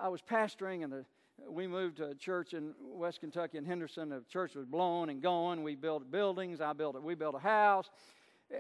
I 0.01 0.07
was 0.07 0.21
pastoring, 0.21 0.83
and 0.83 0.91
the, 0.91 1.05
we 1.49 1.67
moved 1.67 1.97
to 1.97 2.09
a 2.09 2.15
church 2.15 2.53
in 2.53 2.73
West 2.81 3.19
Kentucky 3.19 3.57
in 3.57 3.65
Henderson. 3.65 4.09
The 4.09 4.23
church 4.29 4.55
was 4.55 4.65
blown 4.65 5.09
and 5.09 5.21
going. 5.21 5.63
We 5.63 5.75
built 5.75 6.09
buildings. 6.11 6.61
I 6.61 6.73
built 6.73 6.95
it. 6.95 7.03
We 7.03 7.15
built 7.15 7.35
a 7.35 7.39
house, 7.39 7.89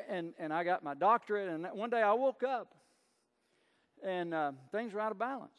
and 0.09 0.33
and 0.39 0.53
I 0.53 0.63
got 0.63 0.83
my 0.83 0.93
doctorate. 0.93 1.49
And 1.49 1.67
one 1.73 1.89
day 1.89 2.01
I 2.01 2.13
woke 2.13 2.43
up, 2.43 2.73
and 4.03 4.33
uh, 4.33 4.51
things 4.71 4.93
were 4.93 4.99
out 4.99 5.11
of 5.11 5.19
balance. 5.19 5.51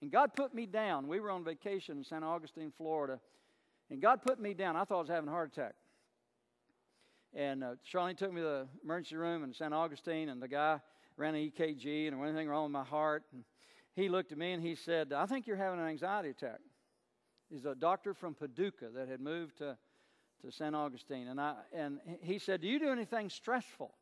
And 0.00 0.10
God 0.10 0.34
put 0.34 0.54
me 0.54 0.66
down. 0.66 1.08
We 1.08 1.20
were 1.20 1.30
on 1.30 1.44
vacation 1.44 1.98
in 1.98 2.04
St. 2.04 2.22
Augustine, 2.22 2.72
Florida, 2.76 3.20
and 3.90 4.00
God 4.00 4.22
put 4.22 4.40
me 4.40 4.54
down. 4.54 4.76
I 4.76 4.84
thought 4.84 4.96
I 4.96 5.00
was 5.00 5.08
having 5.08 5.28
a 5.28 5.32
heart 5.32 5.52
attack. 5.52 5.74
And 7.34 7.64
uh, 7.64 7.74
Charlene 7.90 8.16
took 8.16 8.32
me 8.32 8.40
to 8.40 8.46
the 8.46 8.66
emergency 8.84 9.16
room 9.16 9.42
in 9.42 9.52
St. 9.52 9.74
Augustine, 9.74 10.28
and 10.28 10.40
the 10.40 10.48
guy 10.48 10.78
ran 11.16 11.34
an 11.34 11.50
EKG, 11.50 12.06
and 12.06 12.12
there 12.12 12.18
was 12.18 12.28
anything 12.28 12.48
wrong 12.48 12.64
with 12.64 12.72
my 12.72 12.84
heart. 12.84 13.24
And 13.32 13.44
he 13.94 14.08
looked 14.08 14.32
at 14.32 14.38
me 14.38 14.52
and 14.52 14.62
he 14.62 14.74
said, 14.74 15.12
I 15.12 15.26
think 15.26 15.46
you're 15.46 15.56
having 15.56 15.80
an 15.80 15.86
anxiety 15.86 16.30
attack. 16.30 16.58
He's 17.48 17.64
a 17.64 17.74
doctor 17.74 18.14
from 18.14 18.34
Paducah 18.34 18.88
that 18.94 19.08
had 19.08 19.20
moved 19.20 19.58
to, 19.58 19.76
to 20.42 20.50
St. 20.50 20.74
Augustine. 20.74 21.28
And, 21.28 21.40
I, 21.40 21.54
and 21.72 22.00
he 22.20 22.38
said, 22.38 22.60
Do 22.60 22.68
you 22.68 22.78
do 22.78 22.90
anything 22.90 23.30
stressful? 23.30 23.94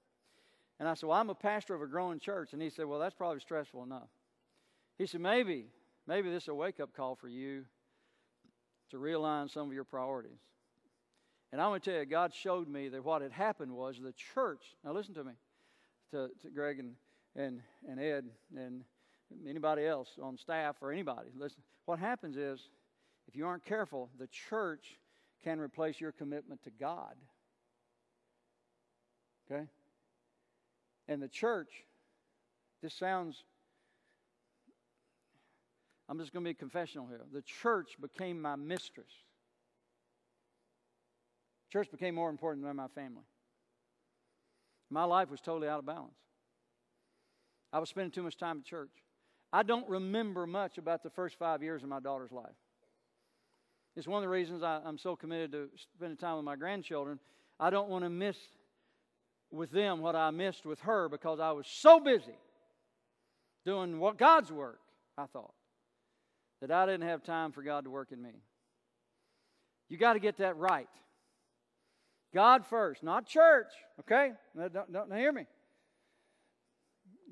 And 0.81 0.89
I 0.89 0.95
said, 0.95 1.09
Well, 1.09 1.19
I'm 1.19 1.31
a 1.31 1.35
pastor 1.35 1.75
of 1.75 1.83
a 1.83 1.87
growing 1.87 2.19
church. 2.19 2.55
And 2.55 2.63
he 2.63 2.71
said, 2.71 2.87
Well, 2.87 2.99
that's 2.99 3.15
probably 3.15 3.41
stressful 3.41 3.83
enough. 3.83 4.09
He 4.97 5.07
said, 5.07 5.21
Maybe, 5.21 5.67
maybe 6.07 6.31
this 6.31 6.45
is 6.45 6.49
a 6.49 6.55
wake 6.55 6.81
up 6.81 6.95
call 6.95 7.15
for 7.15 7.29
you 7.29 7.65
to 8.91 8.97
realign 8.97 9.51
some 9.51 9.69
of 9.69 9.75
your 9.75 9.85
priorities. 9.85 10.39
And 11.51 11.61
I'm 11.61 11.69
going 11.69 11.81
to 11.81 11.91
tell 11.91 12.01
you, 12.01 12.07
God 12.07 12.33
showed 12.33 12.69
me 12.69 12.89
that 12.89 13.05
what 13.05 13.21
had 13.21 13.33
happened 13.33 13.73
was 13.73 13.99
the 14.03 14.13
church, 14.13 14.63
now 14.83 14.93
listen 14.93 15.13
to 15.15 15.25
me, 15.25 15.33
to, 16.13 16.31
to 16.41 16.51
Greg 16.51 16.79
and, 16.79 16.95
and, 17.37 17.61
and 17.87 18.01
Ed 18.01 18.25
and 18.57 18.85
anybody 19.49 19.87
else 19.87 20.09
on 20.23 20.37
staff 20.37 20.77
or 20.81 20.93
anybody. 20.93 21.29
Listen, 21.37 21.63
what 21.87 21.99
happens 21.99 22.37
is, 22.37 22.61
if 23.29 23.37
you 23.37 23.47
aren't 23.47 23.65
careful, 23.65 24.11
the 24.19 24.27
church 24.29 24.99
can 25.45 25.59
replace 25.59 26.01
your 26.01 26.13
commitment 26.13 26.63
to 26.65 26.71
God. 26.71 27.15
Okay? 29.51 29.65
And 31.09 31.21
the 31.21 31.29
church, 31.29 31.71
this 32.83 32.95
sounds, 32.95 33.45
I'm 36.09 36.19
just 36.19 36.33
going 36.33 36.45
to 36.45 36.51
be 36.51 36.55
confessional 36.55 37.07
here. 37.07 37.23
The 37.33 37.43
church 37.43 37.97
became 38.01 38.41
my 38.41 38.57
mistress. 38.57 39.11
Church 41.73 41.91
became 41.91 42.15
more 42.15 42.29
important 42.31 42.65
than 42.65 42.77
my 42.77 42.89
family. 42.89 43.25
My 44.91 45.05
life 45.05 45.31
was 45.31 45.41
totally 45.41 45.69
out 45.69 45.79
of 45.79 45.87
balance. 45.87 46.13
I 47.73 47.79
was 47.79 47.89
spending 47.89 48.11
too 48.11 48.23
much 48.23 48.37
time 48.37 48.59
at 48.59 48.65
church. 48.65 48.91
I 49.53 49.63
don't 49.63 49.89
remember 49.89 50.47
much 50.47 50.79
about 50.79 51.03
the 51.03 51.11
first 51.11 51.39
five 51.39 51.63
years 51.63 51.83
of 51.83 51.89
my 51.89 52.01
daughter's 52.01 52.33
life. 52.33 52.55
It's 53.95 54.09
one 54.09 54.19
of 54.19 54.23
the 54.23 54.29
reasons 54.29 54.63
I, 54.63 54.81
am 54.87 54.97
so 54.97 55.15
committed 55.15 55.53
to 55.53 55.69
spending 55.97 56.17
time 56.17 56.37
with 56.37 56.45
my 56.45 56.57
grandchildren. 56.57 57.19
I 57.61 57.69
don't 57.69 57.91
want 57.91 58.05
to 58.05 58.11
miss 58.11 58.37
with 59.51 59.71
them 59.71 60.01
what 60.01 60.17
I 60.17 60.31
missed 60.31 60.65
with 60.65 60.81
her 60.81 61.11
because 61.11 61.39
I 61.39 61.53
was 61.53 61.67
so 61.69 62.01
busy 62.01 62.39
doing 63.67 63.99
what 63.99 64.17
God's 64.17 64.51
work, 64.51 64.81
I 65.19 65.27
thought, 65.27 65.53
that 66.63 66.71
I 66.71 66.87
didn't 66.87 67.07
have 67.07 67.23
time 67.23 67.53
for 67.53 67.63
God 67.63 67.85
to 67.85 67.91
work 67.91 68.09
in 68.13 68.23
me. 68.23 68.33
You 69.91 69.99
got 69.99 70.15
to 70.15 70.21
get 70.21 70.39
that 70.39 70.57
right. 70.57 70.89
God 72.33 72.65
first, 72.65 73.03
not 73.03 73.27
church, 73.27 73.69
okay? 74.01 74.33
Don't, 74.57 74.91
don't 74.91 75.13
hear 75.15 75.33
me 75.33 75.45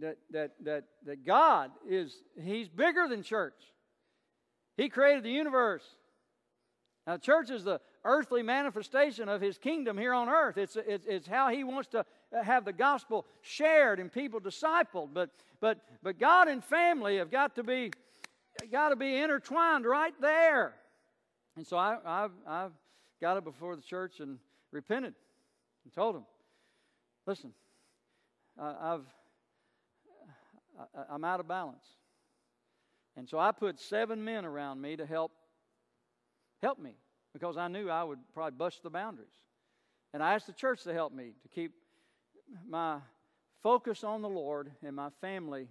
that, 0.01 0.17
that, 0.31 0.53
that, 0.65 0.85
that 1.07 1.25
God 1.25 1.71
is, 1.89 2.23
He's 2.43 2.69
bigger 2.69 3.07
than 3.09 3.23
church. 3.23 3.55
He 4.77 4.89
created 4.89 5.23
the 5.23 5.31
universe. 5.31 5.85
Now, 7.07 7.17
church 7.17 7.51
is 7.51 7.65
the 7.65 7.81
earthly 8.05 8.43
manifestation 8.43 9.29
of 9.29 9.41
His 9.41 9.59
kingdom 9.59 9.99
here 9.99 10.13
on 10.15 10.29
earth. 10.29 10.59
It's, 10.59 10.77
it's, 10.77 11.07
it's 11.07 11.27
how 11.27 11.49
He 11.49 11.65
wants 11.65 11.89
to 11.89 12.05
have 12.43 12.65
the 12.65 12.73
gospel 12.73 13.27
shared 13.43 14.01
and 14.01 14.13
people 14.13 14.41
discipled. 14.41 15.11
But, 15.13 15.31
but, 15.61 15.79
but 16.03 16.19
God 16.19 16.49
and 16.49 16.63
family 16.63 17.19
have 17.19 17.31
got 17.31 17.57
to 17.57 17.63
be, 17.63 17.91
got 18.71 18.91
to 18.91 18.97
be 18.97 19.17
intertwined 19.17 19.85
right 19.85 20.15
there. 20.21 20.75
And 21.57 21.67
so 21.67 21.77
I, 21.77 21.99
I've, 22.05 22.33
I've 22.47 22.73
got 23.21 23.37
it 23.37 23.45
before 23.45 23.77
the 23.77 23.83
church 23.83 24.21
and 24.21 24.39
repented 24.73 25.15
and 25.85 25.93
told 25.93 26.15
them, 26.15 26.25
listen, 27.27 27.53
I've 28.59 29.05
I, 30.81 31.15
am 31.15 31.25
out 31.25 31.41
of 31.41 31.49
balance. 31.49 31.85
And 33.17 33.29
so 33.29 33.39
I 33.39 33.53
put 33.53 33.79
seven 33.79 34.25
men 34.25 34.45
around 34.45 34.81
me 34.81 34.97
to 34.97 35.07
help 35.07 35.33
help 36.63 36.79
me 36.79 36.97
because 37.33 37.57
I 37.57 37.69
knew 37.69 37.89
I 37.89 38.05
would 38.05 38.19
probably 38.35 38.57
bust 38.57 38.83
the 38.83 38.91
boundaries. 38.91 39.29
And 40.13 40.23
I 40.23 40.35
asked 40.35 40.47
the 40.47 40.53
church 40.53 40.83
to 40.85 40.93
help 40.93 41.13
me 41.13 41.33
to 41.43 41.49
keep 41.49 41.73
my 42.69 42.99
focus 43.63 44.05
on 44.05 44.23
the 44.23 44.29
Lord 44.29 44.71
and 44.83 44.97
my 44.97 45.11
family 45.21 45.69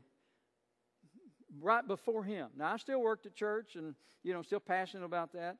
right 1.61 1.85
before 1.85 2.23
Him. 2.23 2.49
Now, 2.57 2.73
I 2.73 2.77
still 2.77 3.01
worked 3.01 3.25
at 3.25 3.35
church 3.35 3.75
and, 3.75 3.95
you 4.23 4.33
know, 4.33 4.41
still 4.41 4.59
passionate 4.59 5.05
about 5.05 5.33
that. 5.33 5.57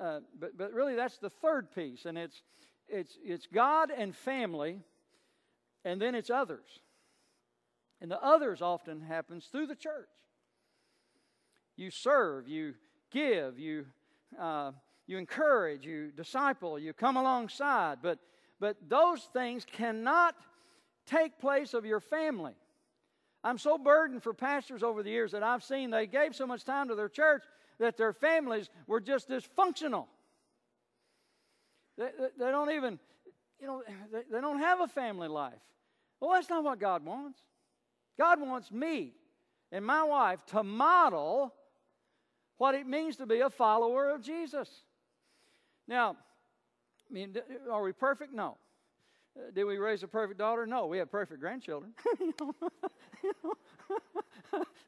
Uh, 0.00 0.20
but, 0.38 0.56
but 0.56 0.72
really, 0.72 0.94
that's 0.94 1.18
the 1.18 1.30
third 1.30 1.74
piece, 1.74 2.04
and 2.04 2.16
it's, 2.16 2.42
it's, 2.88 3.18
it's 3.24 3.46
God 3.52 3.90
and 3.90 4.14
family, 4.14 4.78
and 5.84 6.00
then 6.00 6.14
it's 6.14 6.30
others. 6.30 6.80
And 8.00 8.10
the 8.10 8.20
others 8.22 8.62
often 8.62 9.00
happens 9.00 9.46
through 9.46 9.66
the 9.66 9.74
church. 9.74 10.08
You 11.76 11.90
serve, 11.90 12.48
you 12.48 12.74
give, 13.10 13.58
you, 13.58 13.86
uh, 14.38 14.72
you 15.06 15.18
encourage, 15.18 15.84
you 15.84 16.10
disciple, 16.10 16.78
you 16.78 16.92
come 16.92 17.16
alongside, 17.16 17.98
but, 18.02 18.18
but 18.58 18.76
those 18.88 19.28
things 19.32 19.66
cannot 19.70 20.34
take 21.06 21.38
place 21.38 21.74
of 21.74 21.84
your 21.84 22.00
family. 22.00 22.54
I'm 23.42 23.58
so 23.58 23.78
burdened 23.78 24.22
for 24.22 24.34
pastors 24.34 24.82
over 24.82 25.02
the 25.02 25.10
years 25.10 25.32
that 25.32 25.42
I've 25.42 25.64
seen 25.64 25.90
they 25.90 26.06
gave 26.06 26.36
so 26.36 26.46
much 26.46 26.64
time 26.64 26.88
to 26.88 26.94
their 26.94 27.08
church 27.08 27.42
that 27.78 27.96
their 27.96 28.12
families 28.12 28.68
were 28.86 29.00
just 29.00 29.28
dysfunctional. 29.28 30.06
They, 31.96 32.10
they, 32.18 32.44
they 32.44 32.50
don't 32.50 32.70
even, 32.72 32.98
you 33.58 33.66
know, 33.66 33.82
they, 34.12 34.22
they 34.30 34.40
don't 34.40 34.58
have 34.58 34.80
a 34.80 34.88
family 34.88 35.28
life. 35.28 35.54
Well, 36.20 36.32
that's 36.32 36.50
not 36.50 36.62
what 36.62 36.78
God 36.78 37.04
wants. 37.04 37.40
God 38.18 38.40
wants 38.40 38.70
me 38.70 39.12
and 39.72 39.84
my 39.84 40.02
wife 40.02 40.44
to 40.46 40.62
model 40.62 41.54
what 42.58 42.74
it 42.74 42.86
means 42.86 43.16
to 43.16 43.26
be 43.26 43.40
a 43.40 43.50
follower 43.50 44.10
of 44.10 44.22
Jesus. 44.22 44.68
Now, 45.88 46.16
I 47.10 47.12
mean, 47.12 47.34
are 47.70 47.82
we 47.82 47.92
perfect? 47.92 48.32
No. 48.32 48.56
Uh, 49.36 49.50
did 49.54 49.64
we 49.64 49.78
raise 49.78 50.02
a 50.02 50.08
perfect 50.08 50.38
daughter? 50.38 50.66
No, 50.66 50.86
we 50.86 50.98
have 50.98 51.10
perfect 51.10 51.40
grandchildren. 51.40 51.92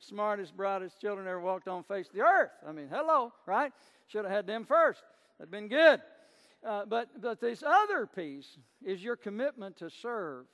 Smartest, 0.01 0.57
brightest 0.57 1.01
children 1.01 1.27
ever 1.27 1.41
walked 1.41 1.69
on 1.69 1.85
face 1.85 2.09
of 2.09 2.15
the 2.15 2.21
earth. 2.23 2.51
I 2.69 2.73
mean, 2.73 2.89
hello, 2.91 3.33
right? 3.47 3.73
Should 4.09 4.25
have 4.25 4.33
had 4.33 4.47
them 4.47 4.65
first. 4.65 5.03
That'd 5.39 5.51
been 5.51 5.69
good. 5.69 6.01
Uh, 6.65 6.85
but 6.85 7.09
but 7.21 7.41
this 7.41 7.63
other 7.67 8.07
piece 8.07 8.59
is 8.85 9.03
your 9.03 9.17
commitment 9.17 9.77
to 9.79 9.91
serve, 9.91 10.47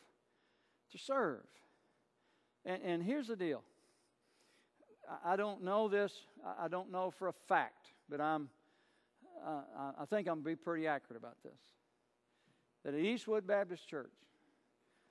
to 0.92 0.98
serve. 0.98 1.44
And, 2.68 2.83
and 2.85 3.02
here's 3.02 3.26
the 3.26 3.35
deal. 3.35 3.64
I, 5.24 5.35
don't 5.35 5.64
know 5.64 5.88
this. 5.88 6.12
I 6.61 6.68
don't 6.68 6.92
know 6.92 7.11
for 7.18 7.28
a 7.28 7.35
fact, 7.48 7.88
but 8.09 8.20
I'm. 8.20 8.48
Uh, 9.44 9.92
I 10.00 10.04
think 10.04 10.28
I'm 10.28 10.42
gonna 10.42 10.57
be 10.57 10.57
pretty 10.57 10.87
accurate 10.87 11.20
about 11.20 11.37
this 11.42 11.59
that 12.85 12.94
at 12.94 13.00
Eastwood 13.00 13.46
Baptist 13.46 13.88
Church, 13.88 14.12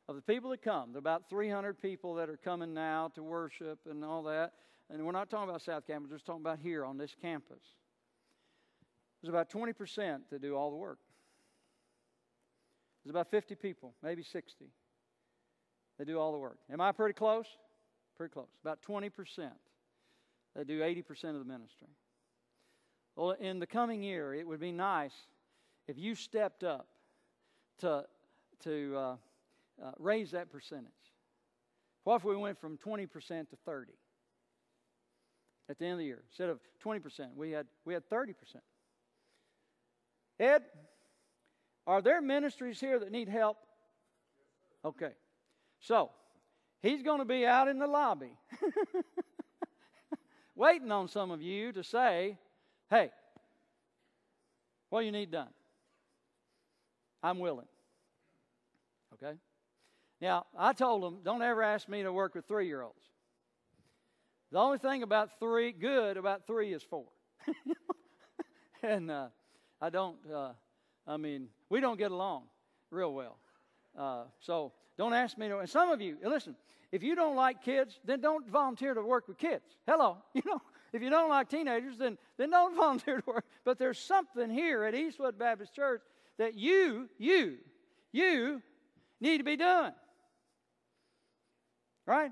of 0.07 0.15
the 0.15 0.21
people 0.21 0.49
that 0.51 0.61
come, 0.61 0.93
there 0.93 0.97
are 0.97 0.99
about 0.99 1.29
300 1.29 1.81
people 1.81 2.15
that 2.15 2.29
are 2.29 2.37
coming 2.37 2.73
now 2.73 3.11
to 3.13 3.21
worship 3.21 3.79
and 3.89 4.03
all 4.05 4.23
that. 4.23 4.53
And 4.89 5.05
we're 5.05 5.11
not 5.11 5.29
talking 5.29 5.49
about 5.49 5.61
South 5.61 5.85
Campus, 5.85 6.09
we're 6.09 6.15
just 6.15 6.25
talking 6.25 6.41
about 6.41 6.59
here 6.59 6.85
on 6.85 6.97
this 6.97 7.13
campus. 7.21 7.61
There's 9.21 9.29
about 9.29 9.49
20% 9.49 10.19
that 10.31 10.41
do 10.41 10.55
all 10.55 10.71
the 10.71 10.77
work. 10.77 10.99
There's 13.03 13.11
about 13.11 13.29
50 13.29 13.55
people, 13.55 13.93
maybe 14.01 14.23
60, 14.23 14.65
that 15.97 16.05
do 16.05 16.19
all 16.19 16.31
the 16.31 16.37
work. 16.37 16.57
Am 16.71 16.81
I 16.81 16.91
pretty 16.91 17.13
close? 17.13 17.47
Pretty 18.15 18.33
close. 18.33 18.47
About 18.61 18.81
20% 18.81 19.11
They 20.55 20.63
do 20.63 20.81
80% 20.81 21.29
of 21.29 21.39
the 21.39 21.45
ministry. 21.45 21.87
Well, 23.15 23.31
in 23.31 23.59
the 23.59 23.67
coming 23.67 24.03
year, 24.03 24.33
it 24.33 24.47
would 24.47 24.59
be 24.59 24.71
nice 24.71 25.13
if 25.87 25.97
you 25.97 26.15
stepped 26.15 26.63
up 26.63 26.87
to, 27.79 28.05
to 28.63 28.95
uh, 28.95 29.15
uh, 29.83 29.91
raise 29.97 30.31
that 30.31 30.51
percentage. 30.51 30.91
What 32.03 32.17
if 32.17 32.23
we 32.23 32.35
went 32.35 32.59
from 32.59 32.77
20% 32.77 33.09
to 33.49 33.55
30 33.65 33.91
at 35.69 35.77
the 35.77 35.85
end 35.85 35.93
of 35.93 35.99
the 35.99 36.05
year? 36.05 36.23
Instead 36.29 36.49
of 36.49 36.59
20%, 36.83 37.35
we 37.35 37.51
had, 37.51 37.67
we 37.85 37.93
had 37.93 38.07
30%. 38.09 38.33
Ed, 40.39 40.63
are 41.85 42.01
there 42.01 42.21
ministries 42.21 42.79
here 42.79 42.99
that 42.99 43.11
need 43.11 43.29
help? 43.29 43.57
Okay. 44.85 45.11
So, 45.79 46.11
he's 46.81 47.03
going 47.03 47.19
to 47.19 47.25
be 47.25 47.45
out 47.45 47.67
in 47.67 47.79
the 47.79 47.87
lobby 47.87 48.31
waiting 50.55 50.91
on 50.91 51.07
some 51.07 51.31
of 51.31 51.41
you 51.41 51.71
to 51.71 51.83
say, 51.83 52.37
hey, 52.89 53.11
what 54.89 55.01
do 55.01 55.05
you 55.05 55.11
need 55.11 55.31
done? 55.31 55.49
I'm 57.21 57.39
willing. 57.39 57.67
Okay? 59.13 59.37
Now, 60.21 60.45
I 60.57 60.73
told 60.73 61.03
them, 61.03 61.19
don't 61.23 61.41
ever 61.41 61.61
ask 61.61 61.87
me 61.87 62.03
to 62.03 62.11
work 62.11 62.35
with 62.35 62.47
three 62.47 62.67
year 62.67 62.81
olds. 62.81 62.95
The 64.51 64.59
only 64.59 64.77
thing 64.77 65.03
about 65.03 65.39
three, 65.39 65.71
good 65.73 66.17
about 66.17 66.47
three, 66.47 66.73
is 66.73 66.81
four. 66.81 67.05
and 68.83 69.11
uh, 69.11 69.27
I 69.81 69.89
don't, 69.89 70.17
uh, 70.33 70.53
I 71.05 71.17
mean, 71.17 71.49
we 71.69 71.81
don't 71.81 71.97
get 71.97 72.11
along 72.11 72.43
real 72.89 73.13
well. 73.13 73.37
Uh, 73.97 74.23
so 74.39 74.71
don't 74.97 75.13
ask 75.13 75.37
me 75.37 75.47
to. 75.47 75.59
And 75.59 75.69
some 75.69 75.91
of 75.91 76.01
you, 76.01 76.17
listen, 76.23 76.55
if 76.91 77.03
you 77.03 77.15
don't 77.15 77.35
like 77.35 77.63
kids, 77.63 77.99
then 78.05 78.21
don't 78.21 78.47
volunteer 78.49 78.93
to 78.93 79.01
work 79.01 79.27
with 79.27 79.37
kids. 79.37 79.63
Hello, 79.87 80.17
you 80.33 80.41
know. 80.45 80.61
If 80.93 81.01
you 81.01 81.09
don't 81.09 81.29
like 81.29 81.49
teenagers, 81.49 81.97
then, 81.97 82.17
then 82.37 82.49
don't 82.49 82.75
volunteer 82.77 83.17
to 83.17 83.23
work. 83.27 83.45
But 83.65 83.77
there's 83.77 83.99
something 83.99 84.49
here 84.49 84.83
at 84.83 84.95
Eastwood 84.95 85.37
Baptist 85.37 85.73
Church 85.73 86.01
that 86.37 86.55
you, 86.55 87.09
you, 87.17 87.57
you 88.11 88.61
need 89.19 89.39
to 89.39 89.43
be 89.43 89.57
doing. 89.57 89.91
Right? 92.05 92.31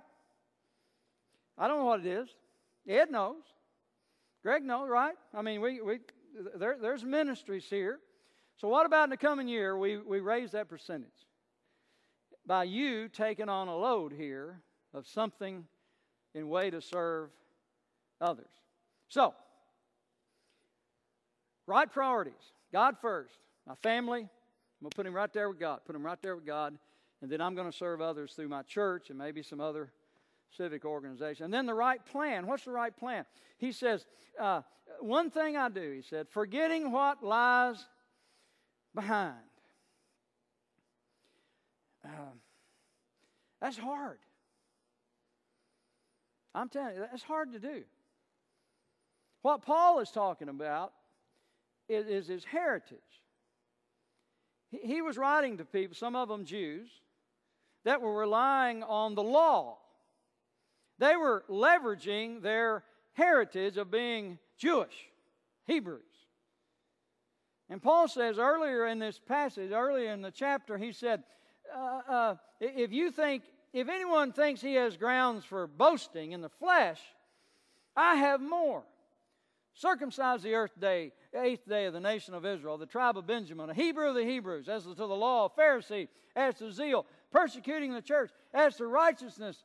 I 1.58 1.68
don't 1.68 1.80
know 1.80 1.86
what 1.86 2.00
it 2.00 2.06
is. 2.06 2.30
Ed 2.88 3.12
knows. 3.12 3.44
Greg 4.42 4.64
knows, 4.64 4.90
right? 4.90 5.16
I 5.34 5.42
mean, 5.42 5.60
we, 5.60 5.82
we 5.82 6.00
there, 6.56 6.78
there's 6.80 7.04
ministries 7.04 7.66
here. 7.66 8.00
So, 8.58 8.68
what 8.68 8.86
about 8.86 9.06
in 9.06 9.10
the 9.10 9.18
coming 9.18 9.48
year 9.48 9.78
we, 9.78 9.98
we 9.98 10.20
raise 10.20 10.52
that 10.52 10.70
percentage? 10.70 11.10
By 12.48 12.66
you 12.66 13.08
taking 13.10 13.50
on 13.50 13.68
a 13.68 13.76
load 13.76 14.14
here 14.14 14.62
of 14.94 15.08
something 15.08 15.66
in 16.34 16.48
way 16.48 16.70
to 16.70 16.82
serve 16.82 17.30
others. 18.22 18.46
So, 19.08 19.34
right 21.66 21.92
priorities 21.92 22.34
God 22.72 22.98
first. 23.02 23.36
My 23.66 23.76
family, 23.76 24.20
I'm 24.20 24.28
going 24.82 24.92
to 24.92 24.96
put 24.96 25.06
him 25.06 25.14
right 25.14 25.32
there 25.32 25.50
with 25.50 25.60
God. 25.60 25.80
Put 25.86 25.96
him 25.96 26.06
right 26.06 26.22
there 26.22 26.36
with 26.36 26.46
God. 26.46 26.78
And 27.22 27.32
then 27.32 27.40
I'm 27.40 27.56
going 27.56 27.72
to 27.72 27.76
serve 27.76 28.02
others 28.02 28.34
through 28.34 28.50
my 28.50 28.64
church 28.64 29.10
and 29.10 29.18
maybe 29.18 29.42
some 29.42 29.62
other 29.62 29.92
civic 30.52 30.86
organization. 30.86 31.46
And 31.46 31.54
then 31.54 31.66
the 31.66 31.74
right 31.74 32.06
plan. 32.06 32.48
What's 32.48 32.66
the 32.66 32.72
right 32.72 32.96
plan? 32.96 33.26
He 33.58 33.72
says, 33.72 34.06
uh, 34.40 34.62
one 35.00 35.32
thing 35.32 35.56
I 35.58 35.70
do, 35.70 35.92
he 35.92 36.02
said, 36.02 36.28
forgetting 36.30 36.92
what 36.92 37.24
lies 37.24 37.84
behind. 38.94 39.36
Uh, 42.06 42.10
that's 43.62 43.78
hard. 43.78 44.20
I'm 46.54 46.70
telling 46.70 46.96
you, 46.96 47.06
that's 47.10 47.24
hard 47.24 47.54
to 47.54 47.60
do. 47.60 47.84
What 49.42 49.62
Paul 49.62 50.00
is 50.00 50.10
talking 50.12 50.50
about 50.50 50.94
is, 51.90 52.08
is 52.08 52.28
his 52.28 52.46
heritage. 52.46 53.00
He 54.72 55.02
was 55.02 55.18
writing 55.18 55.58
to 55.58 55.66
people, 55.66 55.96
some 55.96 56.16
of 56.16 56.30
them 56.30 56.46
Jews, 56.46 56.90
that 57.84 58.02
were 58.02 58.16
relying 58.18 58.84
on 58.84 59.16
the 59.16 59.24
law. 59.24 59.78
They 60.98 61.16
were 61.16 61.44
leveraging 61.50 62.42
their 62.42 62.84
heritage 63.14 63.78
of 63.78 63.92
being 63.92 64.40
Jewish, 64.58 65.10
Hebrews. 65.68 66.02
And 67.70 67.82
Paul 67.82 68.08
says 68.08 68.38
earlier 68.38 68.88
in 68.88 69.00
this 69.00 69.20
passage, 69.20 69.72
earlier 69.72 70.12
in 70.12 70.22
the 70.22 70.32
chapter, 70.32 70.78
he 70.78 70.92
said, 70.92 71.24
uh, 71.74 72.12
uh, 72.12 72.36
if 72.60 72.92
you 72.92 73.12
think, 73.12 73.44
if 73.74 73.90
anyone 73.90 74.32
thinks 74.32 74.62
he 74.62 74.76
has 74.76 74.98
grounds 74.98 75.46
for 75.46 75.68
boasting 75.68 76.32
in 76.32 76.42
the 76.42 76.50
flesh, 76.50 77.00
I 77.96 78.16
have 78.16 78.42
more. 78.42 78.84
Circumcised 79.74 80.44
the 80.44 80.54
earth 80.54 80.80
day, 80.80 81.12
eighth 81.34 81.68
day 81.68 81.86
of 81.86 81.94
the 81.94 82.00
nation 82.00 82.34
of 82.34 82.46
Israel, 82.46 82.78
the 82.78 82.86
tribe 82.86 83.18
of 83.18 83.28
Benjamin, 83.28 83.70
a 83.70 83.74
Hebrew 83.74 84.08
of 84.08 84.16
the 84.16 84.24
Hebrews, 84.24 84.70
as 84.70 84.84
to 84.84 84.94
the 84.94 85.06
law, 85.06 85.46
a 85.46 85.62
Pharisee, 85.62 86.08
as 86.36 86.56
to 86.56 86.72
zeal, 86.72 87.06
persecuting 87.32 87.94
the 87.94 88.02
church, 88.02 88.32
as 88.54 88.78
to 88.78 88.88
righteousness 88.88 89.64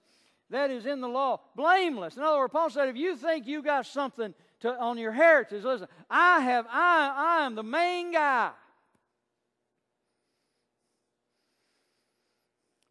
that 0.51 0.71
is 0.71 0.85
in 0.85 1.01
the 1.01 1.09
law, 1.09 1.41
blameless. 1.55 2.17
In 2.17 2.23
other 2.23 2.39
words, 2.39 2.53
Paul 2.53 2.71
said, 2.71 2.89
if 2.89 2.97
you 2.97 3.17
think 3.17 3.47
you 3.47 3.63
got 3.63 3.87
something 3.87 4.35
to, 4.61 4.77
on 4.79 4.99
your 4.99 5.13
heritage, 5.13 5.63
listen, 5.63 5.87
I 6.11 6.41
have, 6.41 6.67
I, 6.69 7.39
I 7.41 7.47
am 7.47 7.55
the 7.55 7.63
main 7.63 8.13
guy. 8.13 8.51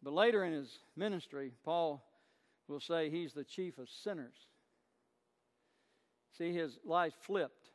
But 0.02 0.12
later 0.12 0.44
in 0.44 0.52
his 0.52 0.78
ministry, 0.96 1.52
Paul 1.64 2.02
will 2.68 2.80
say 2.80 3.10
he's 3.10 3.32
the 3.32 3.44
chief 3.44 3.78
of 3.78 3.88
sinners. 3.88 4.34
See, 6.38 6.52
his 6.52 6.78
life 6.84 7.12
flipped. 7.22 7.68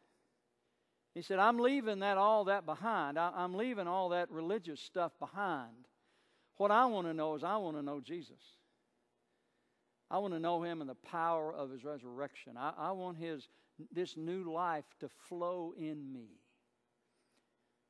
He 1.13 1.21
said, 1.21 1.39
I'm 1.39 1.59
leaving 1.59 1.99
that 1.99 2.17
all 2.17 2.45
that 2.45 2.65
behind. 2.65 3.17
I, 3.19 3.31
I'm 3.35 3.55
leaving 3.55 3.87
all 3.87 4.09
that 4.09 4.31
religious 4.31 4.81
stuff 4.81 5.11
behind. 5.19 5.87
What 6.57 6.71
I 6.71 6.85
want 6.85 7.07
to 7.07 7.13
know 7.13 7.35
is 7.35 7.43
I 7.43 7.57
want 7.57 7.77
to 7.77 7.83
know 7.83 8.01
Jesus. 8.01 8.41
I 10.09 10.17
want 10.17 10.33
to 10.33 10.39
know 10.39 10.63
him 10.63 10.81
and 10.81 10.89
the 10.89 10.95
power 10.95 11.53
of 11.53 11.69
his 11.69 11.83
resurrection. 11.83 12.57
I, 12.57 12.73
I 12.77 12.91
want 12.91 13.17
his 13.17 13.47
this 13.91 14.15
new 14.15 14.51
life 14.51 14.85
to 15.01 15.09
flow 15.27 15.73
in 15.77 16.13
me. 16.13 16.27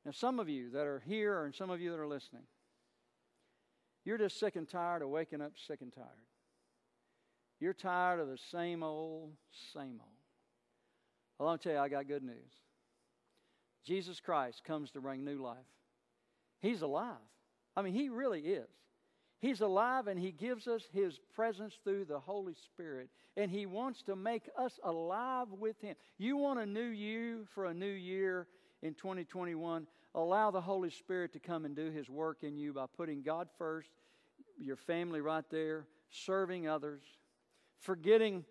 Now, 0.04 0.12
some 0.12 0.40
of 0.40 0.48
you 0.48 0.70
that 0.70 0.86
are 0.86 1.02
here 1.06 1.44
and 1.44 1.54
some 1.54 1.70
of 1.70 1.80
you 1.80 1.90
that 1.90 1.98
are 1.98 2.08
listening, 2.08 2.42
you're 4.06 4.16
just 4.16 4.38
sick 4.38 4.54
and 4.54 4.68
tired 4.68 5.02
of 5.02 5.08
waking 5.08 5.42
up 5.42 5.52
sick 5.66 5.80
and 5.82 5.92
tired. 5.92 6.06
You're 7.58 7.74
tired 7.74 8.20
of 8.20 8.28
the 8.28 8.38
same 8.38 8.84
old, 8.84 9.32
same 9.74 10.00
old. 10.00 10.16
Well, 11.38 11.48
I'll 11.48 11.58
tell 11.58 11.72
you, 11.72 11.78
I 11.78 11.88
got 11.88 12.06
good 12.06 12.22
news. 12.22 12.52
Jesus 13.84 14.20
Christ 14.20 14.62
comes 14.64 14.92
to 14.92 15.00
bring 15.00 15.24
new 15.24 15.42
life. 15.42 15.56
He's 16.60 16.82
alive. 16.82 17.16
I 17.76 17.82
mean, 17.82 17.94
He 17.94 18.08
really 18.08 18.40
is. 18.40 18.68
He's 19.40 19.60
alive 19.60 20.06
and 20.06 20.18
He 20.18 20.30
gives 20.30 20.68
us 20.68 20.84
His 20.92 21.18
presence 21.34 21.74
through 21.82 22.04
the 22.04 22.20
Holy 22.20 22.54
Spirit. 22.54 23.10
And 23.36 23.50
He 23.50 23.66
wants 23.66 24.02
to 24.02 24.14
make 24.14 24.48
us 24.56 24.78
alive 24.84 25.48
with 25.50 25.80
Him. 25.80 25.96
You 26.16 26.36
want 26.36 26.60
a 26.60 26.66
new 26.66 26.80
you 26.80 27.46
for 27.54 27.66
a 27.66 27.74
new 27.74 27.86
year 27.86 28.46
in 28.82 28.94
2021? 28.94 29.86
Allow 30.16 30.50
the 30.50 30.62
Holy 30.62 30.88
Spirit 30.88 31.34
to 31.34 31.38
come 31.38 31.66
and 31.66 31.76
do 31.76 31.90
His 31.90 32.08
work 32.08 32.42
in 32.42 32.56
you 32.56 32.72
by 32.72 32.86
putting 32.96 33.22
God 33.22 33.48
first, 33.58 33.90
your 34.58 34.76
family 34.76 35.20
right 35.20 35.44
there, 35.50 35.86
serving 36.08 36.66
others, 36.66 37.02
forgetting 37.78 38.46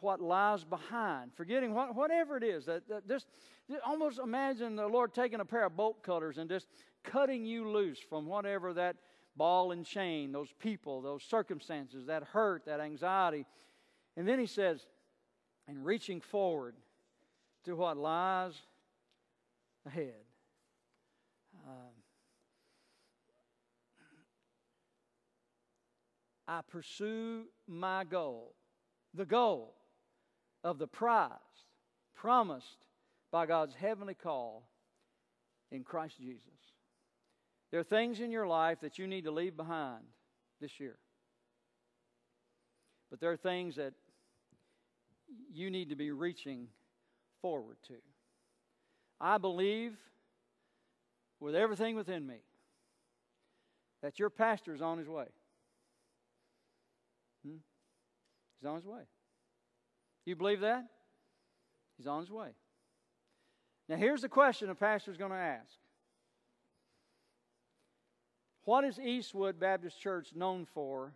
what 0.00 0.22
lies 0.22 0.64
behind, 0.64 1.32
forgetting 1.34 1.74
what, 1.74 1.94
whatever 1.94 2.38
it 2.38 2.42
is. 2.42 2.64
That, 2.64 2.88
that 2.88 3.06
just, 3.06 3.26
just 3.70 3.82
almost 3.84 4.18
imagine 4.18 4.76
the 4.76 4.86
Lord 4.86 5.12
taking 5.12 5.40
a 5.40 5.44
pair 5.44 5.66
of 5.66 5.76
bolt 5.76 6.02
cutters 6.02 6.38
and 6.38 6.48
just 6.48 6.68
cutting 7.02 7.44
you 7.44 7.70
loose 7.70 7.98
from 7.98 8.26
whatever 8.26 8.72
that 8.72 8.96
ball 9.36 9.72
and 9.72 9.84
chain, 9.84 10.32
those 10.32 10.52
people, 10.58 11.02
those 11.02 11.22
circumstances, 11.22 12.06
that 12.06 12.22
hurt, 12.24 12.64
that 12.64 12.80
anxiety. 12.80 13.44
And 14.16 14.26
then 14.26 14.38
he 14.38 14.46
says, 14.46 14.86
and 15.68 15.84
reaching 15.84 16.22
forward 16.22 16.76
to 17.64 17.76
what 17.76 17.98
lies 17.98 18.54
ahead. 19.86 20.14
Um, 21.66 21.94
I 26.46 26.60
pursue 26.70 27.44
my 27.66 28.04
goal, 28.04 28.54
the 29.14 29.24
goal 29.24 29.74
of 30.62 30.78
the 30.78 30.86
prize 30.86 31.30
promised 32.14 32.86
by 33.30 33.46
God's 33.46 33.74
heavenly 33.74 34.14
call 34.14 34.68
in 35.70 35.84
Christ 35.84 36.18
Jesus. 36.18 36.48
There 37.70 37.80
are 37.80 37.84
things 37.84 38.20
in 38.20 38.30
your 38.30 38.46
life 38.46 38.80
that 38.82 38.98
you 38.98 39.06
need 39.06 39.24
to 39.24 39.30
leave 39.30 39.56
behind 39.56 40.04
this 40.60 40.78
year. 40.78 40.96
But 43.10 43.20
there 43.20 43.32
are 43.32 43.36
things 43.36 43.76
that 43.76 43.94
you 45.52 45.70
need 45.70 45.88
to 45.90 45.96
be 45.96 46.10
reaching 46.10 46.68
forward 47.40 47.76
to. 47.88 47.94
I 49.20 49.38
believe 49.38 49.96
with 51.40 51.54
everything 51.54 51.96
within 51.96 52.26
me 52.26 52.38
that 54.02 54.18
your 54.18 54.30
pastor 54.30 54.74
is 54.74 54.82
on 54.82 54.98
his 54.98 55.08
way. 55.08 55.26
Hmm? 57.46 57.56
He's 58.60 58.68
on 58.68 58.76
his 58.76 58.84
way. 58.84 59.02
You 60.24 60.36
believe 60.36 60.60
that? 60.60 60.84
He's 61.96 62.06
on 62.06 62.20
his 62.20 62.30
way. 62.30 62.50
Now, 63.88 63.96
here's 63.96 64.22
the 64.22 64.28
question 64.28 64.70
a 64.70 64.74
pastor 64.74 65.10
is 65.10 65.16
going 65.16 65.30
to 65.30 65.36
ask 65.36 65.72
What 68.64 68.84
is 68.84 68.98
Eastwood 68.98 69.60
Baptist 69.60 70.00
Church 70.00 70.28
known 70.34 70.66
for 70.72 71.12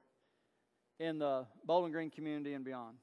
in 1.01 1.19
the 1.19 1.47
Bowling 1.65 1.93
Green 1.93 2.11
community 2.11 2.55
and 2.55 2.65
beyond? 2.65 2.97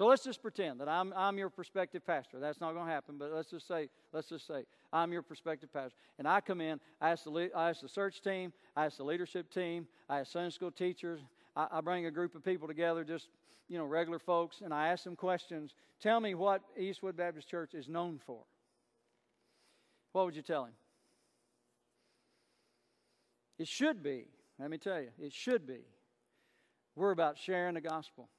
So 0.00 0.06
let's 0.06 0.24
just 0.24 0.40
pretend 0.40 0.80
that 0.80 0.88
I'm, 0.88 1.12
I'm 1.14 1.36
your 1.36 1.50
prospective 1.50 2.06
pastor. 2.06 2.40
That's 2.40 2.58
not 2.58 2.72
going 2.72 2.86
to 2.86 2.90
happen, 2.90 3.16
but 3.18 3.34
let's 3.34 3.50
just 3.50 3.68
say, 3.68 3.90
let's 4.14 4.30
just 4.30 4.46
say 4.46 4.64
I'm 4.94 5.12
your 5.12 5.20
prospective 5.20 5.70
pastor. 5.70 5.94
And 6.18 6.26
I 6.26 6.40
come 6.40 6.62
in, 6.62 6.80
I 7.02 7.10
ask 7.10 7.24
the, 7.24 7.50
I 7.54 7.68
ask 7.68 7.82
the 7.82 7.88
search 7.90 8.22
team, 8.22 8.54
I 8.74 8.86
ask 8.86 8.96
the 8.96 9.04
leadership 9.04 9.52
team, 9.52 9.86
I 10.08 10.20
ask 10.20 10.32
Sunday 10.32 10.48
school 10.52 10.70
teachers, 10.70 11.20
I, 11.54 11.66
I 11.70 11.80
bring 11.82 12.06
a 12.06 12.10
group 12.10 12.34
of 12.34 12.42
people 12.42 12.66
together, 12.66 13.04
just, 13.04 13.28
you 13.68 13.76
know, 13.76 13.84
regular 13.84 14.18
folks, 14.18 14.62
and 14.64 14.72
I 14.72 14.88
ask 14.88 15.04
them 15.04 15.16
questions. 15.16 15.74
Tell 16.00 16.18
me 16.18 16.34
what 16.34 16.62
Eastwood 16.78 17.18
Baptist 17.18 17.50
Church 17.50 17.74
is 17.74 17.86
known 17.86 18.18
for. 18.24 18.40
What 20.12 20.24
would 20.24 20.34
you 20.34 20.40
tell 20.40 20.64
him? 20.64 20.72
It 23.58 23.68
should 23.68 24.02
be, 24.02 24.28
let 24.58 24.70
me 24.70 24.78
tell 24.78 24.98
you, 24.98 25.10
it 25.20 25.34
should 25.34 25.66
be. 25.66 25.80
We're 26.96 27.10
about 27.10 27.36
sharing 27.36 27.74
the 27.74 27.82
gospel. 27.82 28.30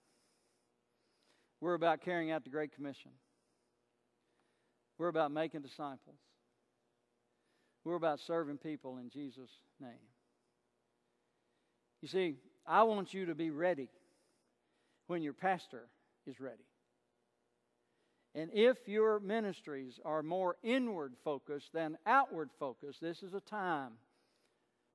We're 1.61 1.75
about 1.75 2.01
carrying 2.01 2.31
out 2.31 2.43
the 2.43 2.49
Great 2.49 2.73
Commission. 2.73 3.11
We're 4.97 5.07
about 5.07 5.31
making 5.31 5.61
disciples. 5.61 6.17
We're 7.83 7.95
about 7.95 8.19
serving 8.19 8.57
people 8.57 8.97
in 8.97 9.09
Jesus' 9.09 9.49
name. 9.79 9.91
You 12.01 12.07
see, 12.07 12.35
I 12.67 12.83
want 12.83 13.13
you 13.13 13.27
to 13.27 13.35
be 13.35 13.51
ready 13.51 13.89
when 15.07 15.21
your 15.21 15.33
pastor 15.33 15.87
is 16.25 16.39
ready. 16.39 16.63
And 18.33 18.49
if 18.53 18.87
your 18.87 19.19
ministries 19.19 19.99
are 20.05 20.23
more 20.23 20.55
inward 20.63 21.13
focused 21.23 21.73
than 21.73 21.97
outward 22.05 22.49
focused, 22.59 23.01
this 23.01 23.23
is 23.23 23.33
a 23.33 23.41
time 23.41 23.93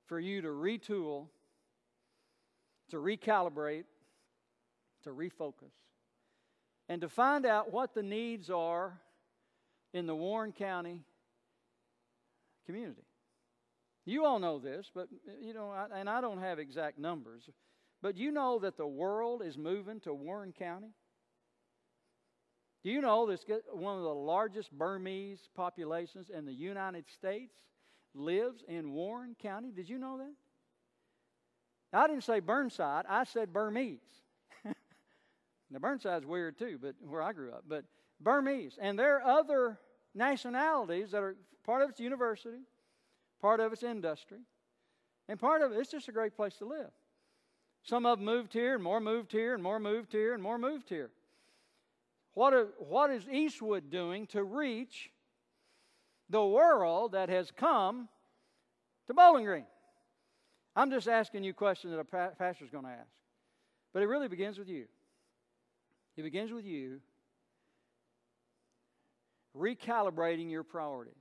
for 0.07 0.19
you 0.19 0.41
to 0.41 0.49
retool, 0.49 1.27
to 2.91 2.97
recalibrate, 2.97 3.85
to 5.05 5.11
refocus, 5.11 5.73
and 6.89 7.01
to 7.01 7.09
find 7.09 7.45
out 7.45 7.73
what 7.73 7.95
the 7.95 8.03
needs 8.03 8.51
are 8.51 9.01
in 9.93 10.07
the 10.07 10.15
Warren 10.15 10.53
County 10.53 11.03
community. 12.67 13.03
You 14.05 14.25
all 14.25 14.39
know 14.39 14.59
this, 14.59 14.91
but 14.95 15.09
you 15.41 15.53
know, 15.53 15.75
and 15.93 16.09
I 16.09 16.21
don't 16.21 16.41
have 16.41 16.59
exact 16.59 16.99
numbers, 16.99 17.49
but 18.03 18.17
you 18.17 18.31
know 18.31 18.59
that 18.61 18.77
the 18.77 18.87
world 18.87 19.43
is 19.45 19.59
moving 19.59 20.01
to 20.01 20.15
Warren 20.15 20.53
County. 20.53 20.93
Do 22.85 22.91
you 22.93 23.01
know 23.01 23.27
this? 23.27 23.45
One 23.73 23.97
of 23.97 24.05
the 24.05 24.15
largest 24.15 24.71
Burmese 24.71 25.49
populations 25.57 26.31
in 26.31 26.47
the 26.47 26.53
United 26.53 27.07
States 27.11 27.57
lives 28.15 28.63
in 28.69 28.93
Warren 28.93 29.35
County. 29.43 29.73
Did 29.75 29.89
you 29.89 29.99
know 29.99 30.19
that? 30.19 30.33
I 31.93 32.07
didn't 32.07 32.23
say 32.23 32.39
Burnside. 32.39 33.07
I 33.09 33.25
said 33.25 33.53
Burmese. 33.53 33.99
Now 35.77 35.81
Burnside's 35.81 36.25
weird 36.25 36.59
too, 36.59 36.79
but 36.81 36.95
where 37.07 37.21
I 37.21 37.35
grew 37.35 37.53
up. 37.53 37.65
But 37.69 37.85
Burmese, 38.21 38.79
and 38.81 38.99
there 38.99 39.21
are 39.21 39.39
other 39.41 39.79
nationalities 40.15 41.11
that 41.11 41.23
are 41.23 41.37
part 41.65 41.83
of 41.83 41.91
its 41.91 42.01
university 42.01 42.63
part 43.41 43.61
of 43.61 43.73
it's 43.73 43.83
industry, 43.83 44.39
and 45.29 45.39
part 45.39 45.61
of 45.61 45.73
it, 45.73 45.79
it's 45.79 45.91
just 45.91 46.09
a 46.09 46.13
great 46.13 46.35
place 46.35 46.57
to 46.57 46.65
live. 46.65 46.91
Some 47.83 48.07
of 48.07 48.19
them 48.19 48.25
moved 48.25 48.53
here, 48.53 48.75
and 48.75 48.83
more 48.83 48.99
moved 48.99 49.31
here, 49.31 49.53
and 49.53 49.63
more 49.63 49.79
moved 49.79 50.13
here, 50.13 50.33
and 50.33 50.43
more 50.43 50.59
moved 50.59 50.89
here. 50.89 51.11
What, 52.33 52.75
what 52.79 53.11
is 53.11 53.29
Eastwood 53.29 53.91
doing 53.91 54.27
to 54.29 54.43
reach 54.43 55.11
the 56.29 56.45
world 56.45 57.13
that 57.13 57.29
has 57.29 57.51
come 57.51 58.09
to 59.07 59.15
Bowling 59.15 59.45
Green? 59.45 59.67
I'm 60.75 60.91
just 60.91 61.09
asking 61.09 61.45
you 61.45 61.55
questions 61.55 61.93
that 61.93 62.01
a 62.01 62.35
pastor's 62.35 62.71
going 62.71 62.85
to 62.85 62.91
ask. 62.91 63.11
But 63.93 64.03
it 64.03 64.07
really 64.07 64.29
begins 64.29 64.59
with 64.59 64.69
you. 64.69 64.87
It 66.17 66.23
begins 66.23 66.53
with 66.53 66.65
you 66.65 67.01
recalibrating 69.57 70.51
your 70.51 70.63
priorities. 70.63 71.15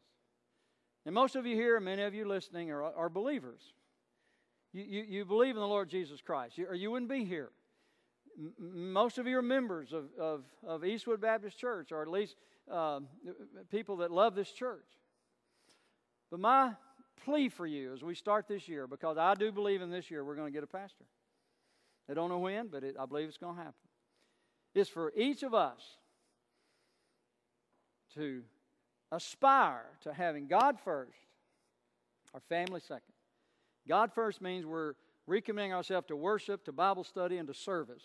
And 1.06 1.14
most 1.14 1.36
of 1.36 1.46
you 1.46 1.56
here, 1.56 1.80
many 1.80 2.02
of 2.02 2.14
you 2.14 2.28
listening, 2.28 2.72
are, 2.72 2.84
are 2.84 3.10
believers. 3.10 3.62
You, 4.74 4.84
you, 4.84 5.04
you, 5.08 5.26
believe 5.26 5.56
in 5.56 5.62
the 5.62 5.68
Lord 5.68 5.90
Jesus 5.90 6.20
Christ, 6.22 6.58
you, 6.58 6.66
or 6.68 6.76
you 6.76 6.92
wouldn't 6.92 7.10
be 7.10 7.24
here. 7.24 7.52
M- 8.38 8.92
most 8.92 9.18
of 9.18 9.28
you 9.28 9.38
are 9.38 9.42
members 9.42 9.94
of, 9.94 10.06
of, 10.20 10.44
of, 10.68 10.84
Eastwood 10.84 11.22
Baptist 11.22 11.58
Church, 11.58 11.92
or 11.92 12.02
at 12.02 12.10
least 12.10 12.36
uh, 12.70 13.00
people 13.72 13.98
that 13.98 14.12
love 14.12 14.36
this 14.36 14.52
church. 14.52 14.88
But 16.32 16.40
my 16.40 16.74
plea 17.24 17.50
for 17.50 17.68
you 17.68 17.94
as 17.94 18.04
we 18.04 18.16
start 18.16 18.48
this 18.48 18.68
year, 18.68 18.88
because 18.88 19.18
I 19.18 19.36
do 19.36 19.52
believe 19.52 19.82
in 19.82 19.92
this 19.92 20.12
year 20.12 20.26
we're 20.26 20.36
going 20.36 20.52
to 20.52 20.54
get 20.54 20.64
a 20.64 20.68
pastor. 20.68 21.06
I 22.10 22.14
don't 22.14 22.30
know 22.30 22.40
when, 22.40 22.68
but 22.68 22.84
it, 22.84 22.96
I 23.00 23.06
believe 23.06 23.28
it's 23.28 23.38
going 23.38 23.56
to 23.56 23.62
happen. 23.62 23.85
Is 24.76 24.90
for 24.90 25.14
each 25.16 25.42
of 25.42 25.54
us 25.54 25.82
to 28.16 28.44
aspire 29.12 29.86
to 30.02 30.14
having 30.14 30.48
God 30.48 30.78
first, 30.84 31.18
our 32.34 32.42
family 32.50 32.82
second. 32.82 33.14
God 33.88 34.12
first 34.14 34.42
means 34.42 34.66
we're 34.66 34.96
recommitting 35.30 35.72
ourselves 35.72 36.08
to 36.08 36.18
worship, 36.18 36.66
to 36.66 36.74
Bible 36.74 37.06
study, 37.06 37.38
and 37.38 37.48
to 37.48 37.54
service. 37.54 38.04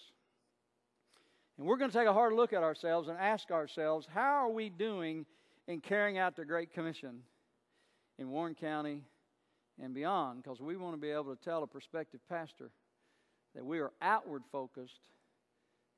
And 1.58 1.66
we're 1.66 1.76
going 1.76 1.90
to 1.90 1.96
take 1.96 2.06
a 2.06 2.12
hard 2.12 2.34
look 2.34 2.52
at 2.52 2.62
ourselves 2.62 3.08
and 3.08 3.18
ask 3.18 3.50
ourselves, 3.50 4.06
how 4.12 4.46
are 4.46 4.50
we 4.50 4.70
doing 4.70 5.26
in 5.66 5.80
carrying 5.80 6.18
out 6.18 6.36
the 6.36 6.44
Great 6.44 6.72
Commission 6.72 7.22
in 8.18 8.30
Warren 8.30 8.54
County 8.54 9.02
and 9.82 9.92
beyond 9.92 10.42
because 10.42 10.60
we 10.60 10.76
want 10.76 10.94
to 10.94 11.00
be 11.00 11.10
able 11.10 11.34
to 11.34 11.42
tell 11.42 11.64
a 11.64 11.66
prospective 11.66 12.20
pastor 12.28 12.70
that 13.54 13.64
we 13.64 13.80
are 13.80 13.90
outward 14.00 14.42
focused 14.52 15.08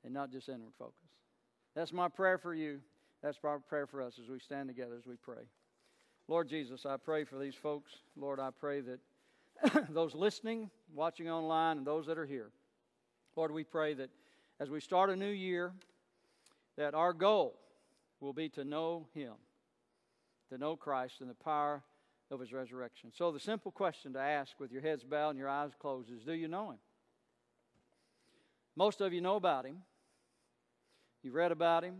and 0.03 0.13
not 0.13 0.31
just 0.31 0.49
inward 0.49 0.73
focus. 0.77 0.95
That's 1.75 1.93
my 1.93 2.07
prayer 2.07 2.37
for 2.37 2.53
you. 2.53 2.79
That's 3.21 3.37
our 3.43 3.59
prayer 3.59 3.87
for 3.87 4.01
us 4.01 4.19
as 4.21 4.29
we 4.29 4.39
stand 4.39 4.67
together 4.67 4.95
as 4.97 5.07
we 5.07 5.15
pray. 5.15 5.43
Lord 6.27 6.49
Jesus, 6.49 6.85
I 6.85 6.97
pray 6.97 7.23
for 7.23 7.37
these 7.37 7.55
folks. 7.55 7.91
Lord, 8.15 8.39
I 8.39 8.49
pray 8.51 8.81
that 8.81 8.99
those 9.89 10.13
listening, 10.13 10.69
watching 10.93 11.29
online, 11.29 11.77
and 11.77 11.87
those 11.87 12.05
that 12.07 12.17
are 12.17 12.25
here, 12.25 12.51
Lord, 13.35 13.51
we 13.51 13.63
pray 13.63 13.93
that 13.95 14.09
as 14.59 14.69
we 14.69 14.79
start 14.79 15.09
a 15.09 15.15
new 15.15 15.29
year, 15.29 15.73
that 16.77 16.93
our 16.93 17.13
goal 17.13 17.59
will 18.19 18.33
be 18.33 18.49
to 18.49 18.63
know 18.63 19.07
Him, 19.13 19.33
to 20.49 20.57
know 20.57 20.75
Christ 20.75 21.15
and 21.21 21.29
the 21.29 21.35
power 21.35 21.83
of 22.31 22.39
His 22.39 22.53
resurrection. 22.53 23.11
So, 23.13 23.31
the 23.31 23.39
simple 23.39 23.71
question 23.71 24.13
to 24.13 24.19
ask 24.19 24.59
with 24.59 24.71
your 24.71 24.81
heads 24.81 25.03
bowed 25.03 25.31
and 25.31 25.39
your 25.39 25.49
eyes 25.49 25.71
closed 25.79 26.09
is 26.11 26.23
Do 26.23 26.33
you 26.33 26.47
know 26.47 26.71
Him? 26.71 26.79
Most 28.75 29.01
of 29.01 29.13
you 29.13 29.21
know 29.21 29.35
about 29.35 29.65
Him. 29.65 29.77
You've 31.23 31.35
read 31.35 31.51
about 31.51 31.83
Him. 31.83 31.95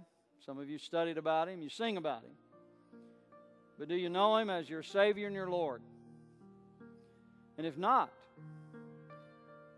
Some 0.45 0.57
of 0.57 0.69
you 0.69 0.77
studied 0.77 1.17
about 1.17 1.47
Him. 1.47 1.61
You 1.61 1.69
sing 1.69 1.95
about 1.95 2.23
Him. 2.23 2.31
But 3.79 3.87
do 3.87 3.95
you 3.95 4.09
know 4.09 4.37
Him 4.37 4.49
as 4.49 4.69
your 4.69 4.83
Savior 4.83 5.27
and 5.27 5.35
your 5.35 5.49
Lord? 5.49 5.81
And 7.57 7.65
if 7.65 7.77
not, 7.77 8.11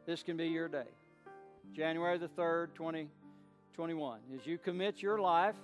this 0.06 0.24
can 0.24 0.36
be 0.38 0.48
your 0.48 0.68
day. 0.68 0.88
January 1.74 2.18
the 2.18 2.28
3rd, 2.28 2.70
2021. 2.74 4.20
As 4.34 4.48
you 4.48 4.58
commit 4.58 5.02
your 5.02 5.20
life 5.20 5.56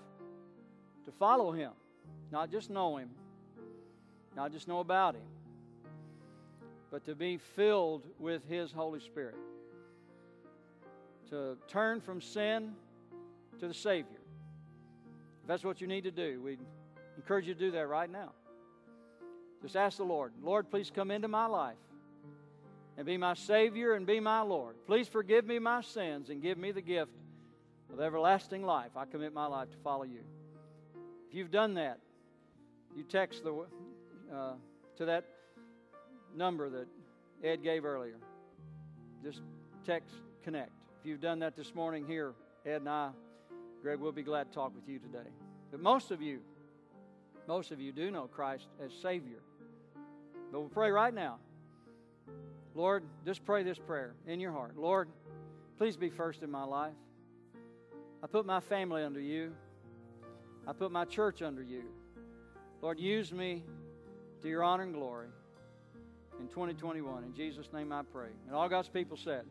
to 1.05 1.11
follow 1.11 1.51
Him, 1.51 1.71
not 2.31 2.51
just 2.51 2.69
know 2.69 2.97
Him, 2.97 3.09
not 4.35 4.51
just 4.51 4.67
know 4.67 4.79
about 4.79 5.15
Him, 5.15 5.21
but 6.91 7.05
to 7.05 7.15
be 7.15 7.37
filled 7.37 8.03
with 8.19 8.47
His 8.47 8.71
Holy 8.71 8.99
Spirit. 8.99 9.35
To 11.29 11.57
turn 11.67 12.01
from 12.01 12.21
sin 12.21 12.73
to 13.61 13.67
the 13.67 13.73
Savior. 13.73 14.19
If 15.41 15.47
that's 15.47 15.63
what 15.63 15.81
you 15.81 15.87
need 15.87 16.03
to 16.03 16.11
do, 16.11 16.41
we 16.43 16.57
encourage 17.15 17.47
you 17.47 17.53
to 17.53 17.59
do 17.59 17.71
that 17.71 17.87
right 17.87 18.09
now. 18.09 18.31
Just 19.61 19.75
ask 19.75 19.97
the 19.97 20.03
Lord, 20.03 20.33
Lord, 20.41 20.69
please 20.71 20.91
come 20.93 21.11
into 21.11 21.27
my 21.27 21.45
life 21.45 21.77
and 22.97 23.05
be 23.05 23.17
my 23.17 23.35
Savior 23.35 23.93
and 23.93 24.07
be 24.07 24.19
my 24.19 24.41
Lord. 24.41 24.75
Please 24.87 25.07
forgive 25.07 25.45
me 25.45 25.59
my 25.59 25.81
sins 25.81 26.31
and 26.31 26.41
give 26.41 26.57
me 26.57 26.71
the 26.71 26.81
gift 26.81 27.11
of 27.93 27.99
everlasting 27.99 28.63
life. 28.63 28.91
I 28.95 29.05
commit 29.05 29.31
my 29.31 29.45
life 29.45 29.69
to 29.69 29.77
follow 29.83 30.03
you. 30.03 30.21
If 31.29 31.35
you've 31.35 31.51
done 31.51 31.75
that, 31.75 31.99
you 32.97 33.03
text 33.03 33.43
the, 33.43 33.65
uh, 34.33 34.53
to 34.97 35.05
that 35.05 35.25
number 36.35 36.67
that 36.67 36.87
Ed 37.43 37.61
gave 37.61 37.85
earlier. 37.85 38.17
Just 39.23 39.41
text 39.85 40.15
connect. 40.43 40.71
If 40.99 41.05
you've 41.05 41.21
done 41.21 41.39
that 41.39 41.55
this 41.55 41.75
morning 41.75 42.07
here, 42.07 42.33
Ed 42.65 42.77
and 42.77 42.89
I, 42.89 43.11
Greg, 43.81 43.99
we'll 43.99 44.11
be 44.11 44.21
glad 44.21 44.47
to 44.49 44.53
talk 44.53 44.75
with 44.75 44.87
you 44.87 44.99
today. 44.99 45.29
But 45.71 45.81
most 45.81 46.11
of 46.11 46.21
you, 46.21 46.39
most 47.47 47.71
of 47.71 47.81
you 47.81 47.91
do 47.91 48.11
know 48.11 48.27
Christ 48.27 48.67
as 48.83 48.91
Savior. 49.01 49.39
But 50.51 50.59
we'll 50.59 50.69
pray 50.69 50.91
right 50.91 51.13
now. 51.13 51.39
Lord, 52.75 53.03
just 53.25 53.43
pray 53.43 53.63
this 53.63 53.79
prayer 53.79 54.13
in 54.27 54.39
your 54.39 54.51
heart. 54.51 54.77
Lord, 54.77 55.09
please 55.77 55.97
be 55.97 56.09
first 56.09 56.43
in 56.43 56.51
my 56.51 56.63
life. 56.63 56.93
I 58.23 58.27
put 58.27 58.45
my 58.45 58.59
family 58.59 59.03
under 59.03 59.19
you. 59.19 59.53
I 60.67 60.73
put 60.73 60.91
my 60.91 61.05
church 61.05 61.41
under 61.41 61.63
you. 61.63 61.83
Lord, 62.81 62.99
use 62.99 63.31
me 63.31 63.63
to 64.43 64.47
your 64.47 64.63
honor 64.63 64.83
and 64.83 64.93
glory 64.93 65.27
in 66.39 66.47
2021. 66.47 67.23
In 67.23 67.33
Jesus' 67.33 67.67
name 67.73 67.91
I 67.91 68.03
pray. 68.03 68.29
And 68.47 68.55
all 68.55 68.69
God's 68.69 68.89
people 68.89 69.17
said, 69.17 69.45